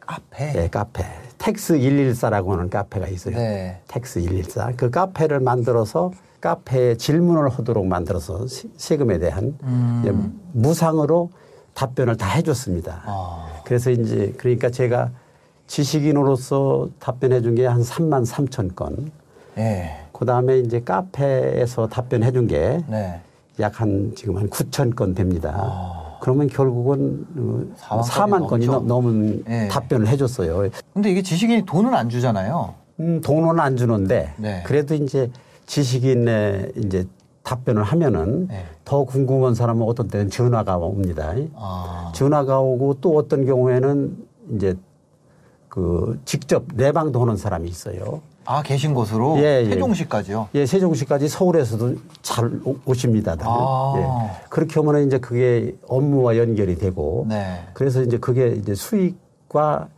카페. 0.00 0.52
예, 0.64 0.68
카페 0.68 1.04
택스 1.38 1.74
114라고 1.78 2.48
하는 2.50 2.68
카페가 2.68 3.06
있어요. 3.08 3.36
네. 3.36 3.80
택스 3.88 4.20
114. 4.20 4.72
그 4.76 4.90
카페를 4.90 5.40
만들어서 5.40 6.12
카페에 6.40 6.96
질문을 6.96 7.48
하도록 7.50 7.86
만들어서 7.86 8.46
세- 8.48 8.68
세금에 8.76 9.18
대한 9.18 9.56
음. 9.62 10.40
무상으로 10.52 11.30
답변을 11.74 12.16
다 12.16 12.28
해줬습니다. 12.28 13.02
아. 13.06 13.46
그래서 13.64 13.90
이제 13.90 14.34
그러니까 14.36 14.68
제가 14.70 15.10
지식인으로서 15.68 16.88
답변해 16.98 17.40
준 17.40 17.54
게 17.54 17.66
한 17.66 17.80
3만 17.82 18.26
3천 18.26 18.74
건. 18.74 19.10
네. 19.54 20.01
그 20.22 20.26
다음에 20.26 20.60
이제 20.60 20.80
카페에서 20.80 21.88
답변해 21.88 22.30
준 22.30 22.46
게 22.46 22.78
약한 23.58 24.10
네. 24.10 24.14
지금 24.14 24.36
한 24.36 24.48
9천 24.48 24.94
건 24.94 25.14
됩니다. 25.14 25.52
아. 25.56 26.18
그러면 26.20 26.46
결국은 26.46 27.26
어, 27.88 28.00
4만 28.00 28.02
4만 28.04 28.46
건이 28.48 28.66
넘죠. 28.66 28.72
넘- 28.72 28.86
넘은 28.86 29.42
네. 29.44 29.66
답변을 29.68 30.06
해줬어요. 30.06 30.68
근데 30.94 31.10
이게 31.10 31.22
지식인이 31.22 31.64
돈은 31.66 31.92
안 31.92 32.08
주잖아요. 32.08 32.74
음, 33.00 33.20
돈은 33.20 33.58
안 33.58 33.76
주는데 33.76 34.32
네. 34.38 34.62
그래도 34.64 34.94
이제 34.94 35.28
지식인의 35.66 36.72
이제 36.76 37.04
답변을 37.42 37.82
하면은 37.82 38.46
네. 38.46 38.64
더 38.84 39.02
궁금한 39.02 39.56
사람은 39.56 39.82
어떤 39.88 40.06
때는 40.06 40.30
전화가 40.30 40.76
옵니다. 40.76 41.32
아. 41.56 42.12
전화가 42.14 42.60
오고 42.60 42.98
또 43.00 43.16
어떤 43.16 43.44
경우에는 43.44 44.16
이제 44.54 44.74
그 45.68 46.20
직접 46.24 46.62
내방도 46.74 47.20
하는 47.22 47.36
사람이 47.36 47.68
있어요. 47.68 48.20
아, 48.44 48.62
계신 48.62 48.92
곳으로 48.94 49.36
예, 49.38 49.62
예. 49.64 49.70
세종시까지요. 49.70 50.48
예, 50.54 50.66
세종시까지 50.66 51.28
서울에서도 51.28 51.94
잘 52.22 52.50
오- 52.64 52.76
오십니다. 52.84 53.36
다들. 53.36 53.46
아. 53.48 53.94
예. 53.96 54.46
그렇게 54.48 54.80
하면 54.80 55.06
이제 55.06 55.18
그게 55.18 55.76
업무와 55.86 56.36
연결이 56.36 56.76
되고 56.76 57.26
네. 57.28 57.62
그래서 57.72 58.02
이제 58.02 58.18
그게 58.18 58.48
이제 58.48 58.74
수익과 58.74 59.88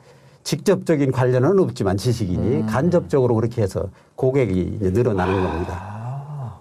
직접적인 0.43 1.11
관련은 1.11 1.59
없지만 1.59 1.97
지식인이 1.97 2.57
음. 2.57 2.67
간접적으로 2.67 3.35
그렇게 3.35 3.63
해서 3.63 3.85
고객이 4.17 4.79
늘어나는 4.81 5.43
겁니다. 5.43 5.81
아. 5.81 6.59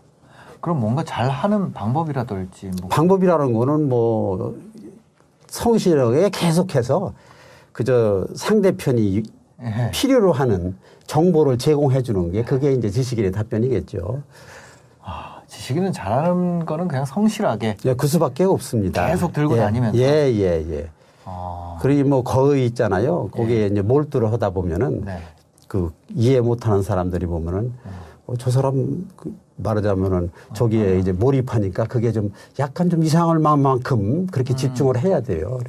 그럼 0.61 0.79
뭔가 0.79 1.03
잘 1.03 1.29
하는 1.29 1.73
방법이라든지 1.73 2.71
뭐 2.79 2.89
방법이라는 2.89 3.51
거는 3.51 3.89
뭐 3.89 4.55
성실하게 5.47 6.29
계속해서 6.29 7.13
그저 7.73 8.25
상대편이 8.35 9.17
예. 9.17 9.21
필요로 9.91 10.32
하는 10.32 10.76
정보를 11.08 11.58
제공해 11.58 12.02
주는 12.02 12.32
게 12.32 12.43
그게 12.43 12.73
이제 12.73 12.89
지식인의 12.89 13.32
답변이겠죠. 13.32 14.21
아, 15.04 15.41
지식인은 15.47 15.91
잘하는 15.91 16.65
거는 16.65 16.88
그냥 16.88 17.06
성실하게 17.06 17.78
예, 17.86 17.93
그 17.93 18.08
수밖에 18.08 18.43
없습니다. 18.43 19.08
계속 19.08 19.34
들고 19.34 19.56
예, 19.58 19.62
다니면서. 19.62 19.97
예, 19.97 20.32
예, 20.34 20.65
예. 20.69 20.89
아. 21.26 21.78
그리고 21.82 22.10
뭐 22.10 22.23
거의 22.23 22.65
있잖아요. 22.67 23.30
거기에 23.30 23.67
이제 23.67 23.82
몰두를 23.82 24.32
하다 24.32 24.52
보면은 24.52 25.04
네. 25.06 25.19
그 25.67 25.91
이해 26.13 26.39
못하는 26.39 26.82
사람들이 26.82 27.26
보면은 27.26 27.73
어, 28.28 28.36
저 28.38 28.52
사람 28.52 29.08
그 29.15 29.36
말하자면은 29.58 30.32
저기에 30.54 30.99
이제 30.99 31.12
몰입하니까 31.12 31.86
그게 31.86 32.12
좀 32.12 32.32
약간 32.60 32.89
좀 32.89 33.04
이상할 33.04 33.39
만큼 33.39 34.28
그렇게 34.28 34.56
집중을 34.56 34.97
해야 34.99 35.21
돼요. 35.21 35.60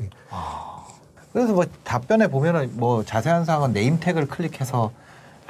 그래서 1.35 1.53
뭐 1.53 1.65
답변에 1.83 2.29
보면은 2.29 2.71
뭐 2.75 3.03
자세한 3.05 3.45
사항은 3.45 3.73
네임택을 3.73 4.29
클릭해서 4.29 4.93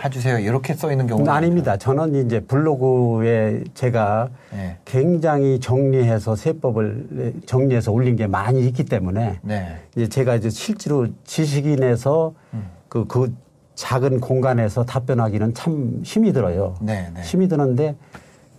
해주세요 0.03 0.39
이렇게 0.39 0.73
써 0.73 0.91
있는 0.91 1.07
경우는 1.07 1.31
아닙니다. 1.31 1.77
저는 1.77 2.25
이제 2.25 2.41
블로그에 2.41 3.63
제가 3.75 4.31
네. 4.51 4.79
굉장히 4.87 5.61
정리해서 5.61 6.37
세법을 6.37 7.35
정리해서 7.45 7.93
올린 7.93 8.17
게 8.17 8.27
많이 8.27 8.67
있기 8.67 8.87
때문에 8.87 9.41
네. 9.43 9.79
이제 9.95 10.09
제가 10.09 10.37
이제 10.37 10.49
실제로 10.49 11.07
지식인에서 11.25 12.33
음. 12.55 12.65
그, 12.89 13.07
그 13.07 13.35
작은 13.75 14.21
공간에서 14.21 14.87
답변하기는 14.87 15.53
참 15.53 16.01
힘이 16.03 16.33
들어요. 16.33 16.77
네, 16.81 17.11
네. 17.15 17.21
힘이 17.21 17.47
드는데 17.47 17.95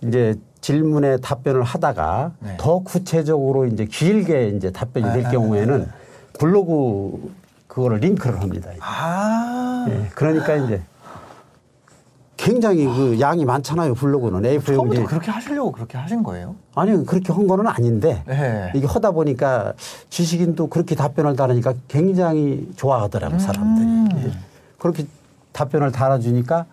이제 0.00 0.36
질문에 0.60 1.16
답변을 1.18 1.64
하다가 1.64 2.34
네. 2.38 2.56
더 2.56 2.78
구체적으로 2.78 3.66
이제 3.66 3.84
길게 3.84 4.50
이제 4.50 4.70
답변이 4.70 5.12
될 5.12 5.26
아, 5.26 5.30
경우에는 5.30 5.86
블로그 6.38 7.32
그거를 7.66 7.98
링크를 7.98 8.40
합니다. 8.40 8.70
아 8.80 9.86
예, 9.88 10.08
그러니까 10.14 10.54
이제 10.56 10.82
굉장히 12.36 12.84
그 12.86 13.18
양이 13.20 13.44
많잖아요. 13.44 13.94
블로그는 13.94 14.42
A4 14.42 14.54
용지. 14.54 14.66
처음부터 14.74 15.06
그렇게 15.06 15.30
하시려고 15.30 15.72
그렇게 15.72 15.98
하신 15.98 16.22
거예요? 16.22 16.54
아니 16.74 17.04
그렇게 17.04 17.32
한 17.32 17.46
거는 17.46 17.66
아닌데 17.66 18.22
네. 18.26 18.72
이게 18.74 18.86
하다 18.86 19.12
보니까 19.12 19.72
지식인도 20.10 20.68
그렇게 20.68 20.94
답변을 20.94 21.34
달으니까 21.36 21.74
굉장히 21.88 22.70
좋아하더라고 22.76 23.38
사람들이 23.38 23.86
음. 23.86 24.08
예. 24.26 24.32
그렇게 24.78 25.06
답변을 25.52 25.92
달아주니까 25.92 26.66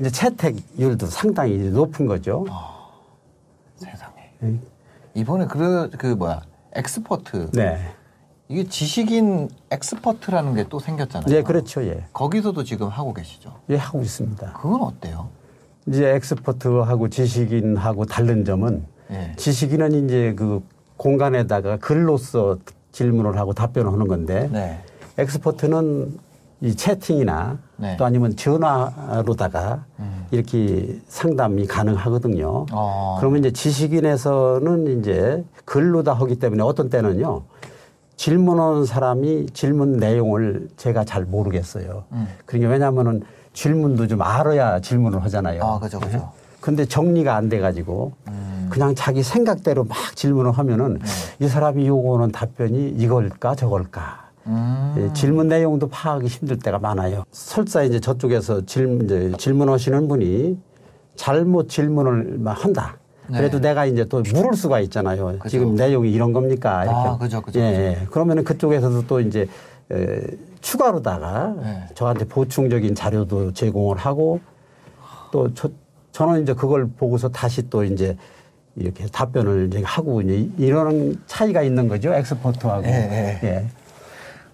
이제 0.00 0.10
채택률도 0.10 1.06
상당히 1.06 1.58
높은 1.58 2.06
거죠. 2.06 2.46
세상에. 3.76 4.32
예. 4.42 4.54
이번에 5.14 5.46
그, 5.46 5.90
그 5.98 6.06
뭐야 6.06 6.40
엑스퍼트 6.72 7.50
네, 7.52 7.78
이게 8.50 8.64
지식인 8.64 9.48
엑스퍼트라는 9.70 10.54
게 10.54 10.64
또 10.68 10.78
생겼잖아요. 10.80 11.26
네 11.28 11.42
그렇죠, 11.42 11.84
예, 11.84 12.04
거기서도 12.12 12.64
지금 12.64 12.88
하고 12.88 13.14
계시죠. 13.14 13.54
예 13.70 13.76
하고 13.76 14.02
있습니다. 14.02 14.52
그건 14.60 14.82
어때요? 14.82 15.28
이제 15.86 16.08
엑스퍼트하고 16.16 17.08
지식인하고 17.08 18.04
다른 18.06 18.44
점은 18.44 18.84
예. 19.12 19.32
지식인은 19.36 20.04
이제 20.04 20.34
그 20.36 20.62
공간에다가 20.96 21.78
글로써 21.78 22.58
질문을 22.92 23.38
하고 23.38 23.52
답변을 23.52 23.90
하는 23.92 24.06
건데 24.08 24.48
네. 24.52 24.80
엑스퍼트는 25.18 26.18
이 26.60 26.74
채팅이나 26.76 27.58
네. 27.76 27.96
또 27.96 28.04
아니면 28.04 28.36
전화로다가 28.36 29.84
음. 30.00 30.26
이렇게 30.30 30.98
상담이 31.08 31.66
가능하거든요. 31.66 32.66
어. 32.70 33.16
그러면 33.18 33.38
이제 33.38 33.50
지식인에서는 33.52 35.00
이제 35.00 35.42
글로 35.64 36.02
다 36.02 36.12
하기 36.12 36.36
때문에 36.38 36.62
어떤 36.62 36.90
때는요 36.90 37.42
질문하는 38.20 38.84
사람이 38.84 39.46
질문 39.54 39.92
내용을 39.96 40.68
제가 40.76 41.06
잘 41.06 41.24
모르겠어요. 41.24 42.04
음. 42.12 42.28
그러니까 42.44 42.72
왜냐하면은 42.72 43.22
질문도 43.54 44.08
좀 44.08 44.20
알아야 44.20 44.78
질문을 44.80 45.24
하잖아요. 45.24 45.64
아, 45.64 45.78
그죠, 45.78 45.98
그죠. 45.98 46.18
네. 46.18 46.24
근데 46.60 46.84
정리가 46.84 47.34
안 47.34 47.48
돼가지고 47.48 48.12
음. 48.28 48.68
그냥 48.70 48.94
자기 48.94 49.22
생각대로 49.22 49.84
막 49.84 49.96
질문을 50.14 50.52
하면은 50.52 50.98
네. 50.98 51.46
이 51.46 51.48
사람이 51.48 51.86
요구하는 51.86 52.30
답변이 52.30 52.90
이걸까 52.90 53.54
저걸까 53.54 54.28
음. 54.48 54.94
예, 54.98 55.12
질문 55.14 55.48
내용도 55.48 55.88
파악이 55.88 56.26
힘들 56.26 56.58
때가 56.58 56.78
많아요. 56.78 57.24
설사 57.32 57.84
이제 57.84 58.00
저쪽에서 58.00 58.66
질문, 58.66 59.06
이제 59.06 59.32
질문하시는 59.38 60.08
분이 60.08 60.58
잘못 61.16 61.70
질문을 61.70 62.36
막 62.38 62.62
한다. 62.62 62.98
그래도 63.32 63.60
네. 63.60 63.68
내가 63.68 63.86
이제 63.86 64.04
또 64.04 64.22
물을 64.34 64.54
수가 64.54 64.80
있잖아요. 64.80 65.38
그죠. 65.38 65.48
지금 65.48 65.74
내용이 65.74 66.10
이런 66.10 66.32
겁니까? 66.32 66.84
이렇게. 66.84 66.96
아, 66.96 67.18
그죠, 67.18 67.42
그죠, 67.42 67.60
예, 67.60 67.70
그죠. 67.70 67.82
예. 67.82 68.06
그러면은 68.10 68.44
그쪽에서도 68.44 69.06
또 69.06 69.20
이제 69.20 69.48
에, 69.90 70.20
추가로다가 70.60 71.54
네. 71.62 71.86
저한테 71.94 72.26
보충적인 72.26 72.94
자료도 72.94 73.52
제공을 73.52 73.96
하고 73.96 74.40
또 75.32 75.52
저, 75.54 75.70
저는 76.12 76.42
이제 76.42 76.54
그걸 76.54 76.88
보고서 76.88 77.28
다시 77.28 77.68
또 77.70 77.84
이제 77.84 78.16
이렇게 78.76 79.06
답변을 79.06 79.68
이제 79.68 79.82
하고 79.84 80.20
이제 80.20 80.48
이런 80.58 81.20
차이가 81.26 81.62
있는 81.62 81.88
거죠. 81.88 82.12
엑스퍼트하고. 82.14 82.84
예, 82.86 82.90
예. 82.90 83.48
예. 83.48 83.66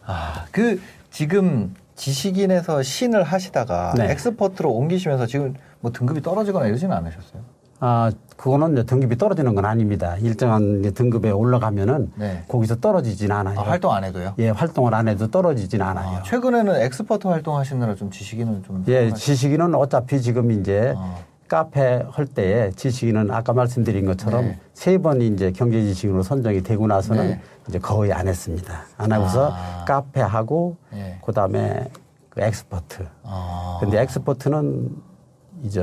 아, 0.04 0.44
그 0.50 0.80
지금 1.10 1.74
지식인에서 1.96 2.82
신을 2.82 3.22
하시다가 3.22 3.94
네. 3.96 4.10
엑스퍼트로 4.12 4.70
옮기시면서 4.70 5.26
지금 5.26 5.54
뭐 5.80 5.90
등급이 5.90 6.22
떨어지거나 6.22 6.66
이러지는 6.66 6.94
않으셨어요? 6.96 7.42
아, 7.80 8.10
그거는 8.36 8.72
이제 8.72 8.82
등급이 8.84 9.16
떨어지는 9.16 9.54
건 9.54 9.64
아닙니다. 9.64 10.16
일정한 10.16 10.82
등급에 10.94 11.30
올라가면은 11.30 12.12
네. 12.16 12.44
거기서 12.48 12.76
떨어지진 12.76 13.32
않아요. 13.32 13.58
아, 13.58 13.62
활동 13.62 13.92
안 13.92 14.04
해도요? 14.04 14.34
예, 14.38 14.50
활동을 14.50 14.94
안 14.94 15.08
해도 15.08 15.30
떨어지진 15.30 15.82
않아요. 15.82 16.18
아, 16.18 16.22
최근에는 16.22 16.82
엑스퍼트 16.82 17.26
활동하시느라 17.26 17.94
좀 17.94 18.10
지식인은 18.10 18.62
좀 18.62 18.84
예, 18.88 19.12
지식인은 19.12 19.74
어차피 19.74 20.20
지금 20.20 20.50
이제 20.52 20.94
어. 20.96 21.24
카페 21.48 22.04
할 22.10 22.26
때에 22.26 22.70
지식인은 22.72 23.30
아까 23.30 23.52
말씀드린 23.52 24.04
것처럼 24.04 24.44
네. 24.46 24.58
세번 24.74 25.22
이제 25.22 25.52
경제 25.52 25.80
지식인으로 25.82 26.22
선정이 26.22 26.62
되고 26.62 26.86
나서는 26.86 27.28
네. 27.28 27.40
이제 27.68 27.78
거의 27.78 28.12
안 28.12 28.26
했습니다. 28.26 28.82
안 28.96 29.12
하고서 29.12 29.52
아. 29.52 29.84
카페 29.86 30.20
하고 30.20 30.76
네. 30.92 31.18
그다음에 31.24 31.88
그 32.30 32.42
엑스퍼트. 32.42 33.06
아. 33.22 33.78
근데 33.80 34.00
엑스퍼트는 34.02 34.90
이제 35.62 35.82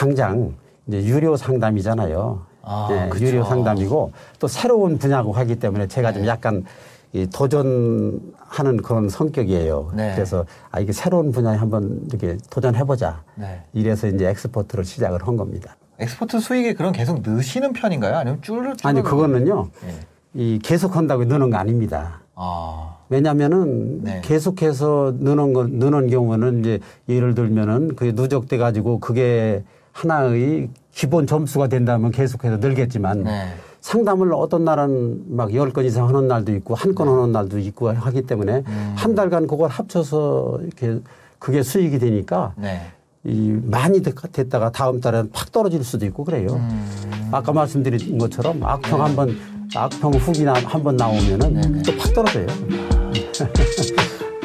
당장 0.00 0.54
이제 0.86 1.04
유료 1.04 1.36
상담이잖아요. 1.36 2.40
아, 2.62 2.88
예, 2.90 3.08
그쵸. 3.10 3.26
유료 3.26 3.44
상담이고 3.44 4.12
또 4.38 4.48
새로운 4.48 4.96
분야고 4.96 5.32
하기 5.32 5.56
때문에 5.56 5.88
제가 5.88 6.12
네. 6.12 6.18
좀 6.18 6.26
약간 6.26 6.64
이 7.12 7.26
도전하는 7.26 8.78
그런 8.82 9.10
성격이에요. 9.10 9.92
네. 9.94 10.12
그래서 10.14 10.46
아 10.70 10.80
이게 10.80 10.92
새로운 10.92 11.32
분야에 11.32 11.56
한번 11.58 12.00
이렇게 12.08 12.38
도전해보자. 12.48 13.22
네. 13.34 13.62
이래서 13.74 14.06
이제 14.06 14.26
엑스퍼트를 14.26 14.84
시작을 14.86 15.26
한 15.26 15.36
겁니다. 15.36 15.76
엑스퍼트 15.98 16.40
수익이 16.40 16.74
그럼 16.74 16.92
계속 16.92 17.20
느시는 17.22 17.74
편인가요? 17.74 18.16
아니면 18.16 18.40
줄 18.40 18.72
아니 18.82 19.02
그거는요. 19.02 19.68
예. 19.84 19.94
이 20.32 20.58
계속 20.62 20.96
한다고 20.96 21.24
느는 21.24 21.50
거 21.50 21.58
아닙니다. 21.58 22.22
아. 22.36 22.96
왜냐면은 23.10 24.02
네. 24.02 24.22
계속해서 24.24 25.16
느는 25.18 25.52
거 25.52 25.66
느는 25.66 26.08
경우는 26.08 26.60
이제 26.60 26.78
예를 27.08 27.34
들면은 27.34 27.96
그게 27.96 28.12
누적돼 28.12 28.56
가지고 28.56 28.98
그게 28.98 29.62
하나의 30.04 30.68
기본 30.92 31.26
점수가 31.26 31.68
된다면 31.68 32.10
계속해서 32.10 32.56
늘겠지만 32.58 33.24
네. 33.24 33.54
상담을 33.80 34.32
어떤 34.34 34.64
날은 34.64 35.36
막 35.36 35.52
열 35.54 35.72
건 35.72 35.84
이상 35.84 36.08
하는 36.08 36.28
날도 36.28 36.54
있고 36.56 36.74
한 36.74 36.94
건 36.94 37.08
하는 37.08 37.32
날도 37.32 37.58
있고 37.58 37.90
하기 37.90 38.22
때문에 38.22 38.62
음. 38.66 38.92
한 38.96 39.14
달간 39.14 39.46
그걸 39.46 39.68
합쳐서 39.70 40.60
이렇게 40.62 41.00
그게 41.38 41.62
수익이 41.62 41.98
되니까 41.98 42.52
네. 42.56 42.80
이 43.24 43.56
많이 43.64 44.02
됐- 44.02 44.14
됐다가 44.32 44.70
다음 44.72 45.00
달에는 45.00 45.30
팍 45.32 45.52
떨어질 45.52 45.84
수도 45.84 46.04
있고 46.06 46.24
그래요. 46.24 46.48
음. 46.52 47.28
아까 47.32 47.52
말씀드린 47.52 48.18
것처럼 48.18 48.62
악평 48.64 49.02
한번 49.02 49.36
악평 49.74 50.12
후기나 50.14 50.54
한 50.64 50.82
번 50.82 50.96
나오면은 50.96 51.52
네, 51.54 51.60
네. 51.68 51.82
또팍 51.82 52.14
떨어져요. 52.14 52.46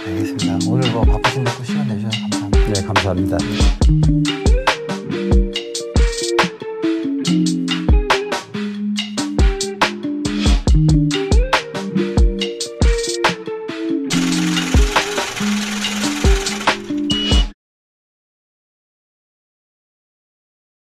알겠습니다. 0.05 0.71
오늘 0.71 0.91
뭐 0.93 1.01
바쁘신데 1.03 1.51
또 1.57 1.63
시간 1.63 1.87
내주셔서 1.87 2.17
감사합니다. 2.29 2.73
네, 2.73 2.85
감사합니다. 2.85 4.44